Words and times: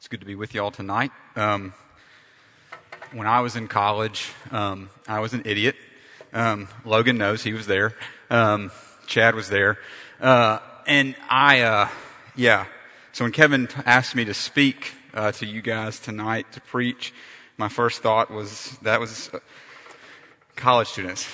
It's 0.00 0.08
good 0.08 0.20
to 0.20 0.26
be 0.26 0.34
with 0.34 0.54
you 0.54 0.62
all 0.62 0.70
tonight. 0.70 1.10
Um, 1.36 1.74
when 3.12 3.26
I 3.26 3.40
was 3.40 3.54
in 3.54 3.68
college, 3.68 4.32
um, 4.50 4.88
I 5.06 5.20
was 5.20 5.34
an 5.34 5.42
idiot. 5.44 5.76
Um, 6.32 6.68
Logan 6.86 7.18
knows 7.18 7.42
he 7.42 7.52
was 7.52 7.66
there. 7.66 7.94
Um, 8.30 8.72
Chad 9.06 9.34
was 9.34 9.50
there. 9.50 9.76
Uh, 10.18 10.60
and 10.86 11.14
I, 11.28 11.60
uh, 11.60 11.88
yeah. 12.34 12.64
So 13.12 13.26
when 13.26 13.32
Kevin 13.32 13.68
asked 13.84 14.16
me 14.16 14.24
to 14.24 14.32
speak 14.32 14.94
uh, 15.12 15.32
to 15.32 15.44
you 15.44 15.60
guys 15.60 16.00
tonight 16.00 16.50
to 16.52 16.62
preach, 16.62 17.12
my 17.58 17.68
first 17.68 18.00
thought 18.00 18.30
was 18.30 18.78
that 18.80 19.00
was 19.00 19.28
uh, 19.34 19.40
college 20.56 20.88
students. 20.88 21.28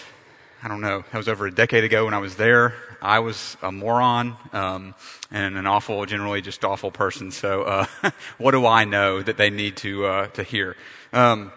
I 0.63 0.69
don't 0.69 0.81
know. 0.81 1.05
That 1.13 1.19
was 1.19 1.29
over 1.29 1.47
a 1.47 1.51
decade 1.51 1.85
ago 1.85 2.07
when 2.07 2.15
I 2.15 2.19
was 2.19 2.37
there. 2.37 2.75
I 3.03 3.19
was 3.19 3.57
a 3.63 3.71
moron 3.71 4.37
um, 4.53 4.95
and 5.31 5.57
an 5.57 5.67
awful, 5.67 6.05
generally 6.07 6.41
just 6.41 6.65
awful 6.65 6.91
person. 6.91 7.31
So, 7.31 7.63
uh, 7.63 7.87
what 8.39 8.53
do 8.53 8.67
I 8.67 8.85
know 8.85 9.23
that 9.23 9.37
they 9.37 9.51
need 9.51 9.77
to 9.79 10.07
uh, 10.07 10.27
to 10.29 10.43
hear? 10.43 10.77
Um, 11.13 11.53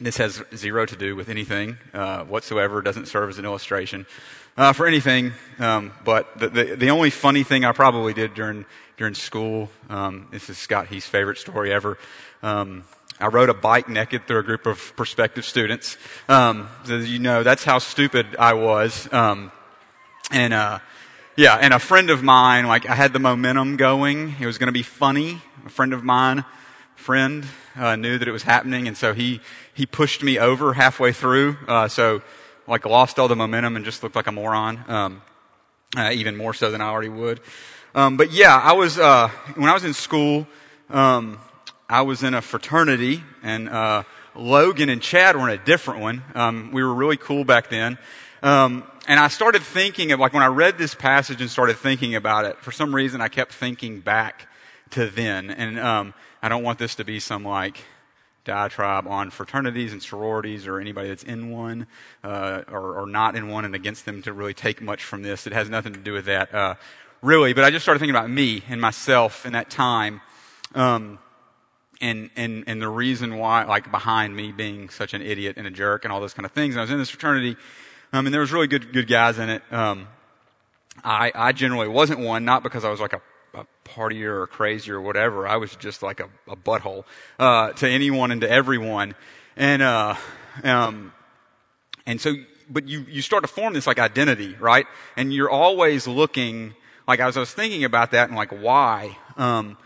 this 0.00 0.18
has 0.18 0.42
zero 0.54 0.86
to 0.86 0.96
do 0.96 1.16
with 1.16 1.28
anything 1.28 1.78
uh, 1.92 2.24
whatsoever. 2.24 2.80
Doesn't 2.80 3.06
serve 3.06 3.28
as 3.28 3.38
an 3.38 3.44
illustration 3.44 4.06
uh, 4.56 4.72
for 4.72 4.86
anything. 4.86 5.32
Um, 5.58 5.92
but 6.04 6.38
the, 6.38 6.48
the, 6.48 6.64
the 6.76 6.90
only 6.90 7.10
funny 7.10 7.42
thing 7.42 7.64
I 7.64 7.72
probably 7.72 8.14
did 8.14 8.34
during 8.34 8.66
during 8.96 9.14
school. 9.14 9.68
Um, 9.90 10.28
this 10.30 10.48
is 10.48 10.58
Scott 10.58 10.86
Heath's 10.86 11.06
favorite 11.06 11.38
story 11.38 11.72
ever. 11.72 11.98
I 13.20 13.26
rode 13.26 13.48
a 13.48 13.54
bike 13.54 13.88
naked 13.88 14.26
through 14.26 14.38
a 14.38 14.42
group 14.44 14.64
of 14.66 14.94
prospective 14.94 15.44
students. 15.44 15.96
Um, 16.28 16.68
you 16.86 17.18
know, 17.18 17.42
that's 17.42 17.64
how 17.64 17.80
stupid 17.80 18.36
I 18.38 18.52
was. 18.52 19.12
Um, 19.12 19.50
and 20.30 20.54
uh, 20.54 20.78
yeah, 21.36 21.56
and 21.56 21.74
a 21.74 21.80
friend 21.80 22.10
of 22.10 22.22
mine, 22.22 22.66
like 22.66 22.88
I 22.88 22.94
had 22.94 23.12
the 23.12 23.18
momentum 23.18 23.76
going. 23.76 24.36
It 24.38 24.46
was 24.46 24.56
going 24.56 24.68
to 24.68 24.72
be 24.72 24.84
funny. 24.84 25.42
A 25.66 25.68
friend 25.68 25.92
of 25.92 26.04
mine, 26.04 26.44
friend, 26.94 27.44
uh, 27.76 27.96
knew 27.96 28.18
that 28.18 28.28
it 28.28 28.32
was 28.32 28.44
happening, 28.44 28.86
and 28.86 28.96
so 28.96 29.14
he 29.14 29.40
he 29.74 29.84
pushed 29.84 30.22
me 30.22 30.38
over 30.38 30.74
halfway 30.74 31.12
through. 31.12 31.56
Uh, 31.66 31.88
so 31.88 32.22
like 32.68 32.86
lost 32.86 33.18
all 33.18 33.26
the 33.26 33.36
momentum 33.36 33.74
and 33.74 33.84
just 33.84 34.02
looked 34.04 34.14
like 34.14 34.28
a 34.28 34.32
moron. 34.32 34.84
Um, 34.86 35.22
uh, 35.96 36.10
even 36.12 36.36
more 36.36 36.54
so 36.54 36.70
than 36.70 36.80
I 36.80 36.88
already 36.88 37.08
would. 37.08 37.40
Um, 37.94 38.16
but 38.16 38.30
yeah, 38.30 38.56
I 38.56 38.74
was 38.74 38.96
uh, 38.96 39.28
when 39.56 39.68
I 39.68 39.74
was 39.74 39.84
in 39.84 39.94
school. 39.94 40.46
Um, 40.88 41.38
I 41.90 42.02
was 42.02 42.22
in 42.22 42.34
a 42.34 42.42
fraternity, 42.42 43.22
and 43.42 43.66
uh, 43.66 44.02
Logan 44.34 44.90
and 44.90 45.00
Chad 45.00 45.36
were 45.36 45.48
in 45.48 45.58
a 45.58 45.64
different 45.64 46.00
one. 46.00 46.22
Um, 46.34 46.70
we 46.70 46.82
were 46.82 46.92
really 46.92 47.16
cool 47.16 47.44
back 47.44 47.70
then. 47.70 47.96
Um, 48.42 48.84
and 49.06 49.18
I 49.18 49.28
started 49.28 49.62
thinking 49.62 50.12
of, 50.12 50.20
like, 50.20 50.34
when 50.34 50.42
I 50.42 50.48
read 50.48 50.76
this 50.76 50.94
passage 50.94 51.40
and 51.40 51.50
started 51.50 51.78
thinking 51.78 52.14
about 52.14 52.44
it, 52.44 52.58
for 52.58 52.72
some 52.72 52.94
reason 52.94 53.22
I 53.22 53.28
kept 53.28 53.54
thinking 53.54 54.00
back 54.00 54.48
to 54.90 55.06
then. 55.06 55.50
And 55.50 55.78
um, 55.78 56.12
I 56.42 56.50
don't 56.50 56.62
want 56.62 56.78
this 56.78 56.94
to 56.96 57.04
be 57.04 57.20
some, 57.20 57.42
like, 57.42 57.78
diatribe 58.44 59.06
on 59.06 59.30
fraternities 59.30 59.94
and 59.94 60.02
sororities 60.02 60.66
or 60.66 60.80
anybody 60.80 61.08
that's 61.08 61.22
in 61.22 61.50
one 61.50 61.86
uh, 62.22 62.64
or, 62.70 63.00
or, 63.00 63.06
not 63.06 63.34
in 63.34 63.48
one 63.48 63.64
and 63.64 63.74
against 63.74 64.04
them 64.04 64.20
to 64.22 64.34
really 64.34 64.54
take 64.54 64.82
much 64.82 65.04
from 65.04 65.22
this. 65.22 65.46
It 65.46 65.54
has 65.54 65.70
nothing 65.70 65.94
to 65.94 66.00
do 66.00 66.12
with 66.12 66.26
that, 66.26 66.54
uh, 66.54 66.74
really. 67.22 67.54
But 67.54 67.64
I 67.64 67.70
just 67.70 67.82
started 67.82 67.98
thinking 67.98 68.14
about 68.14 68.28
me 68.28 68.62
and 68.68 68.78
myself 68.78 69.46
in 69.46 69.54
that 69.54 69.70
time. 69.70 70.20
Um, 70.74 71.18
and, 72.00 72.30
and, 72.36 72.64
and 72.66 72.80
the 72.80 72.88
reason 72.88 73.38
why, 73.38 73.64
like 73.64 73.90
behind 73.90 74.36
me 74.36 74.52
being 74.52 74.88
such 74.88 75.14
an 75.14 75.22
idiot 75.22 75.56
and 75.56 75.66
a 75.66 75.70
jerk 75.70 76.04
and 76.04 76.12
all 76.12 76.20
those 76.20 76.34
kind 76.34 76.46
of 76.46 76.52
things. 76.52 76.74
And 76.74 76.80
I 76.80 76.82
was 76.82 76.90
in 76.90 76.98
this 76.98 77.10
fraternity, 77.10 77.56
um, 78.12 78.26
and 78.26 78.32
there 78.32 78.40
was 78.40 78.52
really 78.52 78.68
good, 78.68 78.92
good 78.92 79.08
guys 79.08 79.38
in 79.38 79.48
it. 79.48 79.62
Um, 79.72 80.08
I, 81.04 81.32
I 81.34 81.52
generally 81.52 81.88
wasn't 81.88 82.20
one, 82.20 82.44
not 82.44 82.62
because 82.62 82.84
I 82.84 82.90
was 82.90 83.00
like 83.00 83.12
a, 83.12 83.20
a 83.54 83.66
partier 83.84 84.42
or 84.42 84.46
crazy 84.46 84.90
or 84.90 85.00
whatever. 85.00 85.46
I 85.48 85.56
was 85.56 85.74
just 85.76 86.02
like 86.02 86.20
a, 86.20 86.28
a 86.48 86.56
butthole, 86.56 87.04
uh, 87.38 87.72
to 87.72 87.88
anyone 87.88 88.30
and 88.30 88.40
to 88.42 88.50
everyone. 88.50 89.14
And, 89.56 89.82
uh, 89.82 90.14
um, 90.62 91.12
and 92.06 92.20
so, 92.20 92.34
but 92.70 92.88
you, 92.88 93.06
you 93.08 93.22
start 93.22 93.42
to 93.42 93.48
form 93.48 93.72
this 93.74 93.86
like 93.86 93.98
identity, 93.98 94.54
right? 94.60 94.86
And 95.16 95.32
you're 95.32 95.50
always 95.50 96.06
looking, 96.06 96.74
like 97.06 97.18
as 97.20 97.36
I 97.36 97.40
was 97.40 97.52
thinking 97.52 97.84
about 97.84 98.12
that 98.12 98.28
and 98.28 98.36
like 98.36 98.50
why, 98.50 99.16
um, 99.36 99.76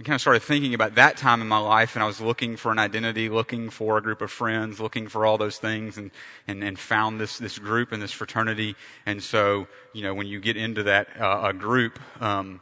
I 0.00 0.04
kind 0.04 0.14
of 0.14 0.20
started 0.20 0.44
thinking 0.44 0.74
about 0.74 0.94
that 0.94 1.16
time 1.16 1.42
in 1.42 1.48
my 1.48 1.58
life, 1.58 1.96
and 1.96 2.04
I 2.04 2.06
was 2.06 2.20
looking 2.20 2.56
for 2.56 2.70
an 2.70 2.78
identity, 2.78 3.28
looking 3.28 3.68
for 3.68 3.98
a 3.98 4.00
group 4.00 4.22
of 4.22 4.30
friends, 4.30 4.78
looking 4.78 5.08
for 5.08 5.26
all 5.26 5.38
those 5.38 5.58
things, 5.58 5.98
and, 5.98 6.12
and, 6.46 6.62
and 6.62 6.78
found 6.78 7.20
this, 7.20 7.38
this 7.38 7.58
group 7.58 7.90
and 7.90 8.00
this 8.00 8.12
fraternity. 8.12 8.76
And 9.06 9.20
so, 9.20 9.66
you 9.92 10.04
know, 10.04 10.14
when 10.14 10.28
you 10.28 10.38
get 10.38 10.56
into 10.56 10.84
that 10.84 11.08
uh, 11.20 11.40
a 11.46 11.52
group 11.52 11.98
um, 12.22 12.60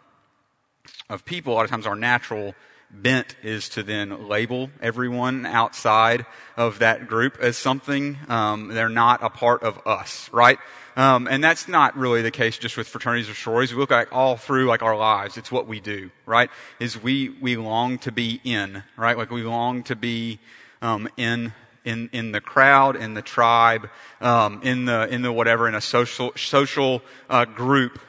of 1.10 1.26
people, 1.26 1.52
a 1.52 1.54
lot 1.56 1.66
of 1.66 1.70
times 1.70 1.86
our 1.86 1.94
natural 1.94 2.54
bent 2.90 3.36
is 3.42 3.68
to 3.70 3.82
then 3.82 4.28
label 4.28 4.70
everyone 4.80 5.44
outside 5.44 6.24
of 6.56 6.78
that 6.78 7.06
group 7.06 7.36
as 7.38 7.58
something. 7.58 8.16
Um, 8.28 8.68
they're 8.68 8.88
not 8.88 9.22
a 9.22 9.28
part 9.28 9.62
of 9.62 9.78
us, 9.86 10.30
right? 10.32 10.58
Um, 10.96 11.28
and 11.30 11.44
that's 11.44 11.68
not 11.68 11.94
really 11.96 12.22
the 12.22 12.30
case 12.30 12.56
just 12.56 12.78
with 12.78 12.88
fraternities 12.88 13.28
or 13.28 13.34
sororities. 13.34 13.74
We 13.74 13.80
look 13.80 13.92
at 13.92 14.10
all 14.10 14.38
through 14.38 14.66
like 14.66 14.82
our 14.82 14.96
lives. 14.96 15.36
It's 15.36 15.52
what 15.52 15.66
we 15.66 15.78
do, 15.78 16.10
right? 16.24 16.50
Is 16.80 17.00
we, 17.00 17.28
we 17.28 17.56
long 17.56 17.98
to 17.98 18.12
be 18.12 18.40
in, 18.44 18.82
right? 18.96 19.16
Like 19.16 19.30
we 19.30 19.42
long 19.42 19.82
to 19.84 19.94
be, 19.94 20.38
um, 20.80 21.06
in, 21.18 21.52
in, 21.84 22.08
in 22.12 22.32
the 22.32 22.40
crowd, 22.40 22.96
in 22.96 23.12
the 23.12 23.20
tribe, 23.20 23.90
um, 24.22 24.62
in 24.62 24.86
the, 24.86 25.06
in 25.08 25.20
the 25.20 25.30
whatever, 25.30 25.68
in 25.68 25.74
a 25.74 25.82
social, 25.82 26.32
social, 26.34 27.02
uh, 27.28 27.44
group, 27.44 28.00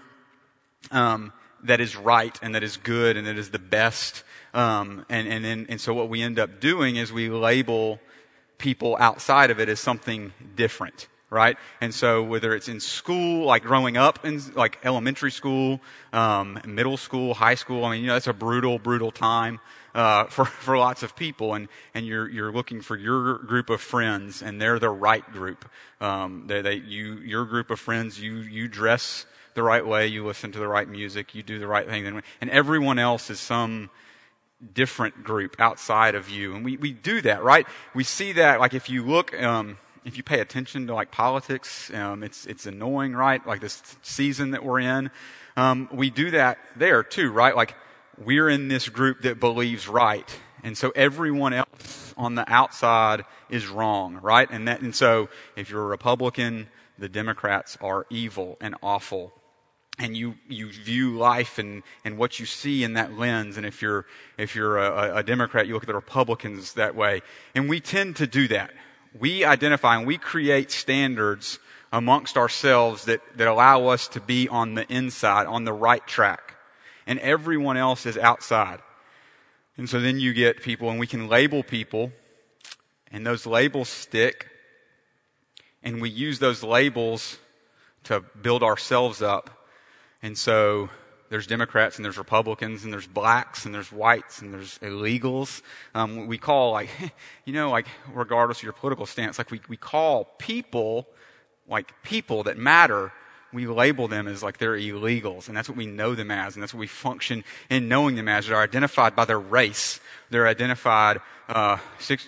um, 0.90 1.34
that 1.64 1.81
is 1.81 1.98
right 1.98 2.40
and 2.42 2.56
that 2.56 2.64
is 2.64 2.78
good 2.78 3.18
and 3.18 3.28
that 3.28 3.38
is 3.38 3.52
the 3.52 3.59
best. 3.59 4.24
Um, 4.54 5.06
and, 5.09 5.28
and, 5.28 5.46
and, 5.46 5.69
and 5.69 5.81
so 5.81 5.94
what 5.94 6.08
we 6.08 6.22
end 6.22 6.40
up 6.40 6.62
doing 6.62 6.96
is 6.96 7.12
we 7.12 7.30
label 7.30 8.00
people 8.58 8.96
outside 8.98 9.52
of 9.52 9.59
it 9.59 9.68
as 9.68 9.81
something 9.81 10.31
different 10.56 11.08
right? 11.30 11.58
And 11.82 11.94
so 11.94 12.24
whether 12.24 12.56
it's 12.56 12.68
in 12.68 12.80
school, 12.80 13.46
like 13.46 13.64
growing 13.64 13.98
up 13.98 14.24
in 14.26 14.42
like 14.56 14.80
elementary 14.84 15.32
school, 15.32 15.82
um, 16.14 16.60
middle 16.66 16.98
school, 16.98 17.34
high 17.34 17.56
school, 17.56 17.86
I 17.86 17.92
mean, 17.92 18.02
you 18.02 18.08
know, 18.08 18.14
that's 18.14 18.28
a 18.28 18.34
brutal, 18.34 18.80
brutal 18.80 19.12
time. 19.12 19.60
Uh, 19.96 20.26
for, 20.30 20.46
for 20.46 20.78
lots 20.78 21.02
of 21.02 21.16
people, 21.16 21.56
and, 21.56 21.68
and 21.96 22.06
you're, 22.06 22.30
you're 22.30 22.52
looking 22.52 22.82
for 22.82 22.96
your 22.96 23.40
group 23.40 23.72
of 23.72 23.82
friends, 23.82 24.44
and 24.44 24.62
they're 24.62 24.78
the 24.78 24.90
right 24.90 25.26
group. 25.32 25.68
Um, 26.00 26.44
they, 26.46 26.62
they, 26.62 26.76
you, 26.76 27.16
your 27.16 27.46
group 27.46 27.72
of 27.72 27.80
friends, 27.80 28.22
you, 28.22 28.36
you 28.36 28.68
dress 28.68 29.26
the 29.56 29.64
right 29.64 29.84
way, 29.84 30.06
you 30.06 30.24
listen 30.24 30.52
to 30.52 30.60
the 30.60 30.68
right 30.68 30.88
music, 30.88 31.34
you 31.34 31.42
do 31.42 31.58
the 31.58 31.66
right 31.66 31.88
thing, 31.88 32.22
and 32.42 32.50
everyone 32.52 33.00
else 33.00 33.32
is 33.32 33.40
some 33.40 33.90
different 34.74 35.24
group 35.24 35.56
outside 35.60 36.14
of 36.14 36.30
you. 36.30 36.56
And 36.56 36.64
we, 36.64 36.78
we 36.78 36.92
do 36.92 37.22
that, 37.22 37.44
right? 37.44 37.66
We 37.96 38.04
see 38.04 38.34
that, 38.34 38.60
like 38.60 38.76
if 38.76 38.92
you 38.92 39.04
look, 39.04 39.34
um, 39.42 39.80
if 40.07 40.16
you 40.16 40.23
pay 40.23 40.40
attention 40.40 40.88
to 40.88 40.95
like 40.95 41.12
politics, 41.12 41.94
um, 41.94 42.23
it's 42.23 42.45
it's 42.45 42.66
annoying, 42.66 43.13
right? 43.13 43.45
Like 43.45 43.59
this 43.59 43.84
season 44.01 44.51
that 44.51 44.63
we're 44.63 44.79
in, 44.79 45.12
um, 45.57 45.90
we 45.91 46.09
do 46.09 46.31
that 46.31 46.57
there 46.78 47.03
too, 47.03 47.29
right? 47.29 47.53
Like 47.53 47.75
we're 48.18 48.47
in 48.47 48.69
this 48.69 48.88
group 48.88 49.23
that 49.23 49.41
believes 49.41 49.88
right, 49.88 50.40
and 50.63 50.78
so 50.78 50.91
everyone 50.95 51.51
else 51.51 52.13
on 52.16 52.35
the 52.35 52.50
outside 52.51 53.25
is 53.50 53.68
wrong, 53.68 54.19
right? 54.22 54.47
And 54.50 54.66
that 54.69 54.79
and 54.79 54.95
so 54.95 55.28
if 55.57 55.69
you're 55.69 55.84
a 55.84 55.88
Republican, 55.88 56.69
the 56.97 57.09
Democrats 57.09 57.78
are 57.81 58.06
evil 58.09 58.57
and 58.62 58.75
awful. 58.81 59.34
And 60.00 60.16
you, 60.16 60.35
you 60.47 60.69
view 60.69 61.18
life 61.18 61.57
and, 61.57 61.81
and 62.06 62.19
what 62.19 62.39
you 62.39 62.45
see 62.45 62.84
in 62.84 62.94
that 62.94 63.18
lens. 63.18 63.57
And 63.57 63.66
if 63.66 63.81
you're, 63.81 64.06
if 64.38 64.53
you're 64.53 64.78
a, 64.78 65.18
a 65.18 65.24
Democrat, 65.24 65.66
you 65.66 65.74
look 65.74 65.81
at 65.81 65.88
the 65.88 65.95
Republicans 65.95 66.74
that 66.74 66.94
way. 66.94 67.24
And 67.56 67.68
we 67.68 67.79
tend 67.79 68.16
to 68.18 68.28
do 68.28 68.47
that 68.50 68.69
we 69.20 69.44
identify 69.44 69.98
and 69.98 70.08
we 70.08 70.18
create 70.18 70.72
standards 70.72 71.60
amongst 71.92 72.38
ourselves 72.38 73.06
that, 73.06 73.22
that 73.38 73.48
allow 73.48 73.88
us 73.88 74.08
to 74.10 74.20
be 74.20 74.48
on 74.50 74.76
the 74.76 74.92
inside, 74.92 75.48
on 75.48 75.64
the 75.64 75.74
right 75.74 76.06
track. 76.06 76.56
And 77.06 77.20
everyone 77.20 77.78
else 77.78 78.06
is 78.06 78.18
outside. 78.18 78.80
And 79.78 79.90
so 79.90 80.00
then 80.00 80.20
you 80.20 80.34
get 80.34 80.62
people, 80.62 80.90
and 80.90 81.00
we 81.00 81.08
can 81.08 81.28
label 81.28 81.64
people, 81.64 82.12
and 83.12 83.25
those 83.25 83.46
labels 83.46 83.90
stick, 83.90 84.48
and 85.84 86.02
we 86.02 86.10
use 86.10 86.40
those 86.40 86.63
labels 86.63 87.38
to 88.06 88.22
build 88.42 88.63
ourselves 88.63 89.22
up. 89.22 89.68
And 90.24 90.38
so 90.38 90.90
there's 91.29 91.47
Democrats 91.47 91.97
and 91.97 92.06
there's 92.06 92.18
Republicans 92.18 92.83
and 92.83 92.94
there's 92.94 93.07
blacks 93.07 93.65
and 93.65 93.74
there's 93.74 93.91
whites 93.91 94.41
and 94.41 94.53
there's 94.53 94.77
illegals. 94.79 95.62
Um, 95.94 96.27
we 96.27 96.38
call 96.38 96.71
like, 96.71 96.89
you 97.45 97.53
know, 97.53 97.69
like 97.69 97.88
regardless 98.13 98.59
of 98.59 98.63
your 98.63 98.74
political 98.74 99.06
stance, 99.06 99.38
like 99.38 99.51
we, 99.51 99.62
we 99.68 99.77
call 99.77 100.25
people, 100.38 101.07
like 101.68 101.94
people 102.03 102.44
that 102.44 102.57
matter, 102.57 103.12
we 103.53 103.65
label 103.65 104.07
them 104.07 104.27
as 104.27 104.44
like 104.44 104.57
they're 104.57 104.75
illegals, 104.75 105.47
and 105.47 105.56
that's 105.56 105.69
what 105.69 105.77
we 105.77 105.85
know 105.85 106.15
them 106.15 106.31
as, 106.31 106.56
and 106.56 106.63
that's 106.63 106.74
what 106.74 106.79
we 106.81 106.88
function 106.88 107.44
in 107.69 107.88
knowing 107.88 108.15
them 108.15 108.27
as. 108.27 108.47
They're 108.47 108.57
identified 108.57 109.15
by 109.15 109.25
their 109.25 109.39
race. 109.39 110.00
They're 110.29 110.47
identified 110.47 111.21
uh, 111.48 111.78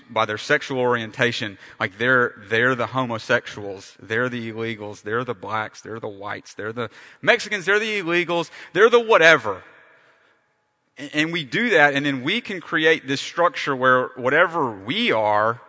by 0.10 0.26
their 0.26 0.38
sexual 0.38 0.80
orientation. 0.80 1.58
Like 1.80 1.98
they're 1.98 2.34
they're 2.48 2.76
the 2.76 2.88
homosexuals. 2.88 3.98
They're 4.02 4.30
the 4.30 4.52
illegals. 4.52 5.02
They're 5.02 5.24
the 5.24 5.34
blacks. 5.34 5.82
They're 5.82 6.00
the 6.00 6.08
whites. 6.08 6.54
They're 6.54 6.74
the 6.74 6.90
Mexicans. 7.22 7.66
They're 7.66 7.80
the 7.80 8.02
illegals. 8.02 8.50
They're 8.74 8.90
the 8.90 9.00
whatever. 9.00 9.64
And 11.14 11.32
we 11.32 11.46
do 11.46 11.70
that, 11.70 11.94
and 11.94 12.06
then 12.06 12.24
we 12.24 12.42
can 12.42 12.60
create 12.60 13.08
this 13.08 13.22
structure 13.22 13.74
where 13.74 14.10
whatever 14.18 14.70
we 14.72 15.14
are 15.14 15.62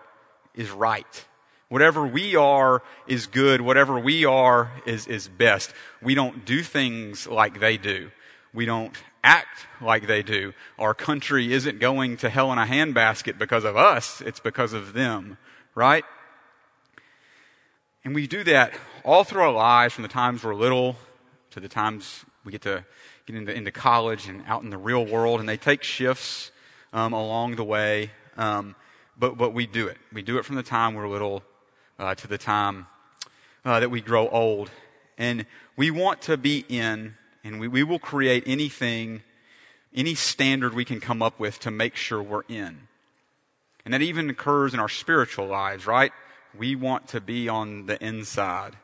is 0.55 0.71
right. 0.71 1.25
Whatever 1.69 2.05
we 2.05 2.35
are 2.35 2.83
is 3.07 3.29
good. 3.29 3.61
Whatever 3.61 3.97
we 4.01 4.25
are 4.25 4.73
is, 4.87 5.07
is 5.07 5.29
best. 5.29 5.73
We 6.03 6.17
don't 6.17 6.45
do 6.45 6.65
things 6.65 7.29
like 7.29 7.61
they 7.61 7.77
do. 7.77 8.11
We 8.53 8.67
don't 8.67 8.93
act 9.23 9.67
like 9.81 10.07
they 10.07 10.23
do. 10.23 10.53
Our 10.79 10.95
country 10.95 11.53
isn't 11.53 11.79
going 11.79 12.17
to 12.19 12.31
hell 12.31 12.53
in 12.53 12.59
a 12.59 12.67
handbasket 12.67 13.39
because 13.39 13.65
of 13.65 13.77
us. 13.77 14.21
It's 14.21 14.41
because 14.41 14.73
of 14.73 14.93
them. 14.93 15.39
Right? 15.75 16.05
And 18.05 18.15
we 18.15 18.27
do 18.27 18.45
that 18.45 18.73
all 19.05 19.25
through 19.25 19.43
our 19.43 19.53
lives 19.53 19.95
from 19.95 20.03
the 20.03 20.09
times 20.09 20.43
we're 20.43 20.55
little 20.55 20.97
to 21.51 21.61
the 21.61 21.69
times 21.69 22.25
we 22.45 22.53
get 22.53 22.63
to 22.63 22.85
get 23.27 23.37
into, 23.37 23.55
into 23.55 23.71
college 23.71 24.29
and 24.29 24.43
out 24.47 24.63
in 24.63 24.71
the 24.71 24.79
real 24.79 25.05
world. 25.05 25.41
And 25.41 25.49
they 25.49 25.57
take 25.57 25.83
shifts 25.83 26.51
um, 26.93 27.13
along 27.13 27.57
the 27.57 27.65
way. 27.65 28.11
Um, 28.37 28.75
but, 29.19 29.37
but 29.37 29.53
we 29.53 29.67
do 29.67 29.87
it. 29.87 29.99
We 30.13 30.23
do 30.23 30.39
it 30.39 30.45
from 30.45 30.57
the 30.57 30.63
time 30.63 30.95
we're 30.95 31.09
little 31.09 31.43
uh, 31.99 32.15
to 32.15 32.27
the 32.27 32.39
time 32.39 32.87
uh, 33.65 33.81
that 33.81 33.91
we 33.91 34.01
grow 34.01 34.29
old. 34.29 34.71
And 35.19 35.45
we 35.77 35.91
want 35.91 36.23
to 36.23 36.39
be 36.39 36.65
in, 36.69 37.17
and 37.45 37.61
we, 37.61 37.69
we 37.69 37.83
will 37.83 37.99
create 37.99 38.45
anything, 38.47 39.23
any 39.95 40.15
standard 40.15 40.75
we 40.75 40.85
can 40.85 41.01
come 41.01 41.23
up 41.23 41.39
with 41.39 41.59
to 41.61 41.71
make 41.71 41.97
sure 41.97 42.23
we're 42.23 42.43
in. 42.49 42.89
And 43.85 43.95
that 43.95 44.03
even 44.03 44.29
occurs 44.29 44.75
in 44.75 44.81
our 44.81 44.89
spiritual 44.89 45.47
lives, 45.47 45.87
right? 45.87 46.13
We 46.57 46.77
want 46.77 47.09
to 47.09 47.21
be 47.21 47.49
on 47.49 47.87
the 47.87 48.03
inside, 48.05 48.77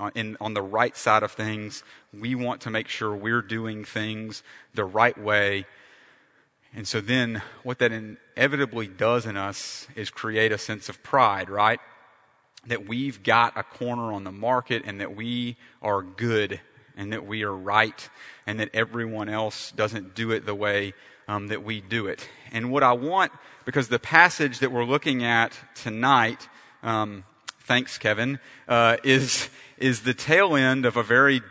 uh, 0.00 0.10
in, 0.14 0.36
on 0.40 0.54
the 0.54 0.62
right 0.62 0.96
side 0.96 1.22
of 1.22 1.32
things. 1.32 1.82
We 2.12 2.34
want 2.34 2.62
to 2.62 2.70
make 2.70 2.88
sure 2.88 3.14
we're 3.14 3.42
doing 3.42 3.84
things 3.84 4.42
the 4.74 4.84
right 4.84 5.16
way. 5.18 5.66
And 6.74 6.88
so 6.88 7.00
then 7.00 7.42
what 7.62 7.78
that 7.80 7.92
inevitably 7.92 8.86
does 8.86 9.26
in 9.26 9.36
us 9.36 9.86
is 9.94 10.08
create 10.08 10.52
a 10.52 10.58
sense 10.58 10.88
of 10.88 11.02
pride, 11.02 11.50
right? 11.50 11.80
that 12.66 12.86
we've 12.86 13.22
got 13.22 13.56
a 13.56 13.62
corner 13.62 14.12
on 14.12 14.24
the 14.24 14.32
market 14.32 14.82
and 14.84 15.00
that 15.00 15.16
we 15.16 15.56
are 15.80 16.02
good 16.02 16.60
and 17.02 17.12
that 17.12 17.26
we 17.26 17.42
are 17.42 17.52
right 17.52 18.08
and 18.46 18.60
that 18.60 18.70
everyone 18.72 19.28
else 19.28 19.72
doesn't 19.72 20.14
do 20.14 20.30
it 20.30 20.46
the 20.46 20.54
way 20.54 20.94
um, 21.26 21.48
that 21.48 21.64
we 21.64 21.80
do 21.80 22.06
it. 22.06 22.28
And 22.52 22.70
what 22.70 22.84
I 22.84 22.92
want, 22.92 23.32
because 23.64 23.88
the 23.88 23.98
passage 23.98 24.60
that 24.60 24.70
we're 24.70 24.84
looking 24.84 25.24
at 25.24 25.58
tonight, 25.74 26.48
um, 26.84 27.24
thanks, 27.64 27.98
Kevin, 27.98 28.38
uh, 28.68 28.98
is 29.02 29.50
is 29.78 30.02
the 30.02 30.14
tail 30.14 30.54
end 30.54 30.86
of 30.86 30.96
a 30.96 31.02
very 31.02 31.42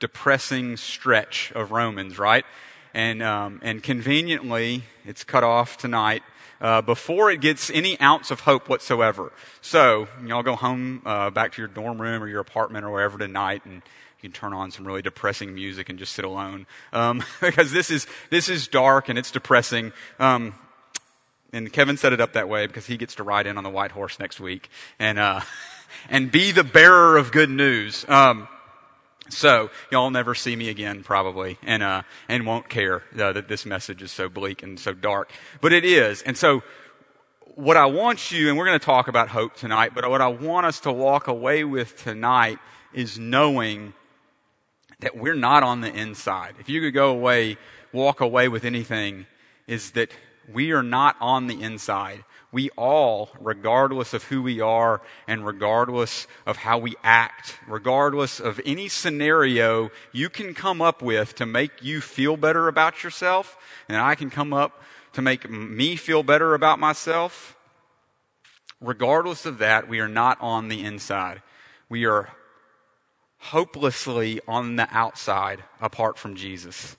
depressing 0.00 0.76
stretch 0.76 1.50
of 1.52 1.70
Romans, 1.70 2.18
right? 2.18 2.44
And 2.92 3.22
um, 3.22 3.58
and 3.62 3.82
conveniently, 3.82 4.82
it's 5.06 5.24
cut 5.24 5.44
off 5.44 5.78
tonight 5.78 6.22
uh, 6.60 6.82
before 6.82 7.30
it 7.30 7.40
gets 7.40 7.70
any 7.70 7.98
ounce 8.00 8.30
of 8.30 8.40
hope 8.40 8.68
whatsoever. 8.68 9.32
So, 9.62 10.08
y'all 10.26 10.42
go 10.42 10.56
home, 10.56 11.00
uh, 11.06 11.30
back 11.30 11.52
to 11.52 11.62
your 11.62 11.68
dorm 11.68 12.02
room 12.02 12.22
or 12.22 12.28
your 12.28 12.40
apartment 12.40 12.84
or 12.84 12.90
wherever 12.90 13.16
tonight 13.16 13.64
and 13.64 13.80
you 14.22 14.28
can 14.28 14.32
turn 14.32 14.52
on 14.52 14.70
some 14.70 14.86
really 14.86 15.00
depressing 15.00 15.54
music 15.54 15.88
and 15.88 15.98
just 15.98 16.12
sit 16.12 16.26
alone. 16.26 16.66
Um, 16.92 17.24
because 17.40 17.72
this 17.72 17.90
is, 17.90 18.06
this 18.28 18.50
is 18.50 18.68
dark 18.68 19.08
and 19.08 19.18
it's 19.18 19.30
depressing. 19.30 19.92
Um, 20.18 20.54
and 21.54 21.72
Kevin 21.72 21.96
set 21.96 22.12
it 22.12 22.20
up 22.20 22.34
that 22.34 22.48
way 22.48 22.66
because 22.66 22.86
he 22.86 22.98
gets 22.98 23.14
to 23.14 23.22
ride 23.22 23.46
in 23.46 23.56
on 23.56 23.64
the 23.64 23.70
white 23.70 23.92
horse 23.92 24.18
next 24.18 24.38
week 24.38 24.68
and, 24.98 25.18
uh, 25.18 25.40
and 26.10 26.30
be 26.30 26.52
the 26.52 26.64
bearer 26.64 27.16
of 27.16 27.32
good 27.32 27.48
news. 27.48 28.04
Um, 28.08 28.46
so 29.30 29.70
y'all 29.90 30.10
never 30.10 30.34
see 30.34 30.54
me 30.54 30.68
again, 30.68 31.02
probably, 31.04 31.56
and 31.62 31.84
uh, 31.84 32.02
and 32.28 32.44
won't 32.46 32.68
care 32.68 33.04
uh, 33.16 33.32
that 33.32 33.46
this 33.46 33.64
message 33.64 34.02
is 34.02 34.10
so 34.10 34.28
bleak 34.28 34.60
and 34.60 34.78
so 34.78 34.92
dark. 34.92 35.30
But 35.60 35.72
it 35.72 35.84
is, 35.84 36.20
and 36.22 36.36
so 36.36 36.64
what 37.54 37.76
I 37.76 37.86
want 37.86 38.32
you, 38.32 38.48
and 38.48 38.58
we're 38.58 38.66
going 38.66 38.78
to 38.78 38.84
talk 38.84 39.06
about 39.06 39.28
hope 39.28 39.54
tonight. 39.54 39.92
But 39.94 40.08
what 40.10 40.20
I 40.20 40.26
want 40.26 40.66
us 40.66 40.80
to 40.80 40.92
walk 40.92 41.28
away 41.28 41.62
with 41.62 42.02
tonight 42.02 42.58
is 42.92 43.20
knowing 43.20 43.94
that 45.00 45.16
we're 45.16 45.34
not 45.34 45.62
on 45.62 45.80
the 45.80 45.92
inside. 45.92 46.54
If 46.58 46.68
you 46.68 46.80
could 46.80 46.94
go 46.94 47.10
away, 47.10 47.56
walk 47.92 48.20
away 48.20 48.48
with 48.48 48.64
anything, 48.64 49.26
is 49.66 49.92
that 49.92 50.10
we 50.52 50.72
are 50.72 50.82
not 50.82 51.16
on 51.20 51.46
the 51.46 51.60
inside 51.60 52.24
we 52.52 52.70
all, 52.70 53.30
regardless 53.38 54.12
of 54.12 54.24
who 54.24 54.42
we 54.42 54.60
are 54.60 55.00
and 55.28 55.46
regardless 55.46 56.26
of 56.46 56.58
how 56.58 56.78
we 56.78 56.96
act, 57.02 57.58
regardless 57.66 58.40
of 58.40 58.60
any 58.64 58.88
scenario 58.88 59.90
you 60.12 60.28
can 60.28 60.54
come 60.54 60.82
up 60.82 61.00
with 61.00 61.34
to 61.36 61.46
make 61.46 61.82
you 61.82 62.00
feel 62.00 62.36
better 62.36 62.66
about 62.68 63.04
yourself, 63.04 63.56
and 63.88 63.98
I 63.98 64.14
can 64.14 64.30
come 64.30 64.52
up 64.52 64.82
to 65.12 65.22
make 65.22 65.48
me 65.48 65.96
feel 65.96 66.22
better 66.22 66.54
about 66.54 66.78
myself, 66.78 67.56
regardless 68.80 69.46
of 69.46 69.58
that, 69.58 69.88
we 69.88 70.00
are 70.00 70.08
not 70.08 70.38
on 70.40 70.68
the 70.68 70.82
inside. 70.82 71.42
We 71.88 72.04
are 72.06 72.30
hopelessly 73.40 74.40
on 74.46 74.76
the 74.76 74.86
outside 74.90 75.64
apart 75.80 76.18
from 76.18 76.36
Jesus. 76.36 76.96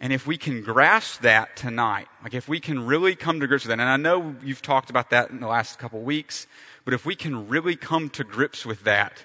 And 0.00 0.12
if 0.12 0.26
we 0.26 0.36
can 0.36 0.62
grasp 0.62 1.20
that 1.20 1.54
tonight, 1.56 2.08
like 2.24 2.34
if 2.34 2.48
we 2.48 2.58
can 2.58 2.86
really 2.86 3.14
come 3.14 3.38
to 3.38 3.46
grips 3.46 3.64
with 3.64 3.68
that, 3.68 3.80
and 3.80 3.88
I 3.88 3.96
know 3.96 4.34
you've 4.42 4.62
talked 4.62 4.90
about 4.90 5.10
that 5.10 5.30
in 5.30 5.38
the 5.38 5.46
last 5.46 5.78
couple 5.78 6.00
weeks, 6.00 6.48
but 6.84 6.94
if 6.94 7.06
we 7.06 7.14
can 7.14 7.48
really 7.48 7.76
come 7.76 8.08
to 8.10 8.24
grips 8.24 8.66
with 8.66 8.82
that 8.82 9.24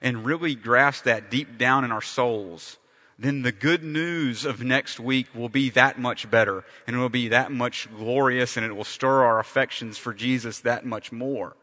and 0.00 0.24
really 0.24 0.54
grasp 0.54 1.04
that 1.04 1.30
deep 1.30 1.58
down 1.58 1.84
in 1.84 1.92
our 1.92 2.00
souls, 2.00 2.78
then 3.18 3.42
the 3.42 3.52
good 3.52 3.84
news 3.84 4.44
of 4.44 4.62
next 4.62 4.98
week 4.98 5.26
will 5.34 5.50
be 5.50 5.70
that 5.70 5.98
much 5.98 6.30
better 6.30 6.64
and 6.86 6.96
it 6.96 6.98
will 6.98 7.08
be 7.08 7.28
that 7.28 7.52
much 7.52 7.88
glorious 7.94 8.56
and 8.56 8.64
it 8.64 8.74
will 8.74 8.84
stir 8.84 9.24
our 9.24 9.38
affections 9.38 9.98
for 9.98 10.14
Jesus 10.14 10.60
that 10.60 10.86
much 10.86 11.12
more. 11.12 11.54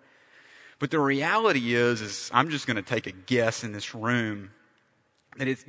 But 0.81 0.91
the 0.91 0.99
reality 0.99 1.73
is, 1.75 2.01
is 2.01 2.29
I'm 2.33 2.49
just 2.49 2.67
going 2.67 2.75
to 2.75 2.81
take 2.81 3.07
a 3.07 3.11
guess 3.11 3.63
in 3.63 3.71
this 3.71 3.95
room 3.95 4.51
that 5.37 5.47
it's 5.47 5.63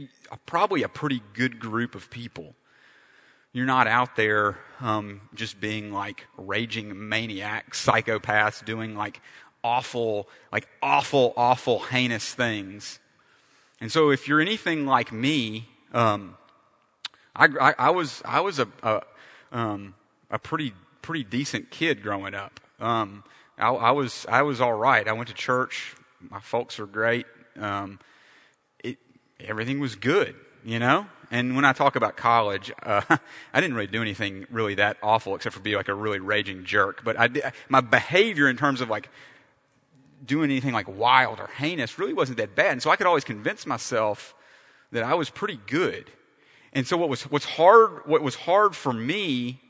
probably 0.46 0.82
a 0.82 0.88
pretty 0.88 1.22
good 1.34 1.60
group 1.60 1.94
of 1.94 2.10
people 2.10 2.56
you're 3.52 3.66
not 3.66 3.86
out 3.86 4.16
there 4.16 4.58
um, 4.80 5.20
just 5.34 5.60
being 5.60 5.92
like 5.92 6.26
raging 6.38 7.08
maniacs, 7.08 7.84
psychopaths, 7.84 8.64
doing 8.64 8.96
like 8.96 9.20
awful, 9.62 10.28
like 10.50 10.66
awful, 10.82 11.34
awful, 11.36 11.80
heinous 11.80 12.32
things. 12.32 12.98
And 13.80 13.92
so, 13.92 14.10
if 14.10 14.26
you're 14.26 14.40
anything 14.40 14.86
like 14.86 15.12
me, 15.12 15.68
um, 15.92 16.36
I, 17.36 17.48
I, 17.60 17.74
I, 17.78 17.90
was 17.90 18.22
I 18.24 18.40
was 18.40 18.58
a 18.58 18.68
a, 18.82 19.02
um, 19.52 19.94
a, 20.30 20.38
pretty 20.38 20.72
pretty 21.02 21.24
decent 21.24 21.70
kid 21.70 22.02
growing 22.02 22.34
up. 22.34 22.58
Um, 22.80 23.22
I, 23.58 23.68
I, 23.68 23.90
was 23.90 24.26
I 24.28 24.42
was 24.42 24.60
all 24.60 24.72
right. 24.72 25.06
I 25.06 25.12
went 25.12 25.28
to 25.28 25.34
church. 25.34 25.94
My 26.20 26.40
folks 26.40 26.78
were 26.78 26.86
great. 26.86 27.26
Um, 27.58 27.98
it, 28.82 28.98
everything 29.40 29.80
was 29.80 29.94
good, 29.94 30.34
you 30.64 30.78
know. 30.78 31.06
And 31.30 31.56
when 31.56 31.64
I 31.64 31.72
talk 31.72 31.96
about 31.96 32.16
college, 32.16 32.72
uh, 32.82 33.02
I 33.52 33.60
didn't 33.60 33.74
really 33.74 33.88
do 33.88 34.02
anything 34.02 34.46
really 34.50 34.74
that 34.76 34.98
awful 35.02 35.34
except 35.34 35.54
for 35.54 35.60
be 35.60 35.76
like 35.76 35.88
a 35.88 35.94
really 35.94 36.20
raging 36.20 36.64
jerk. 36.64 37.02
But 37.04 37.18
I, 37.18 37.52
my 37.68 37.80
behavior 37.80 38.48
in 38.48 38.56
terms 38.56 38.80
of 38.80 38.88
like 38.88 39.08
doing 40.24 40.50
anything 40.50 40.72
like 40.72 40.86
wild 40.88 41.40
or 41.40 41.48
heinous 41.56 41.98
really 41.98 42.12
wasn't 42.12 42.38
that 42.38 42.54
bad. 42.54 42.72
And 42.72 42.82
so 42.82 42.90
I 42.90 42.96
could 42.96 43.06
always 43.06 43.24
convince 43.24 43.66
myself 43.66 44.34
that 44.92 45.02
I 45.02 45.14
was 45.14 45.30
pretty 45.30 45.58
good. 45.66 46.10
And 46.72 46.86
so 46.86 46.96
what 46.96 47.08
was, 47.08 47.22
what's 47.24 47.44
hard, 47.44 48.06
what 48.06 48.22
was 48.22 48.34
hard 48.34 48.76
for 48.76 48.92
me 48.92 49.60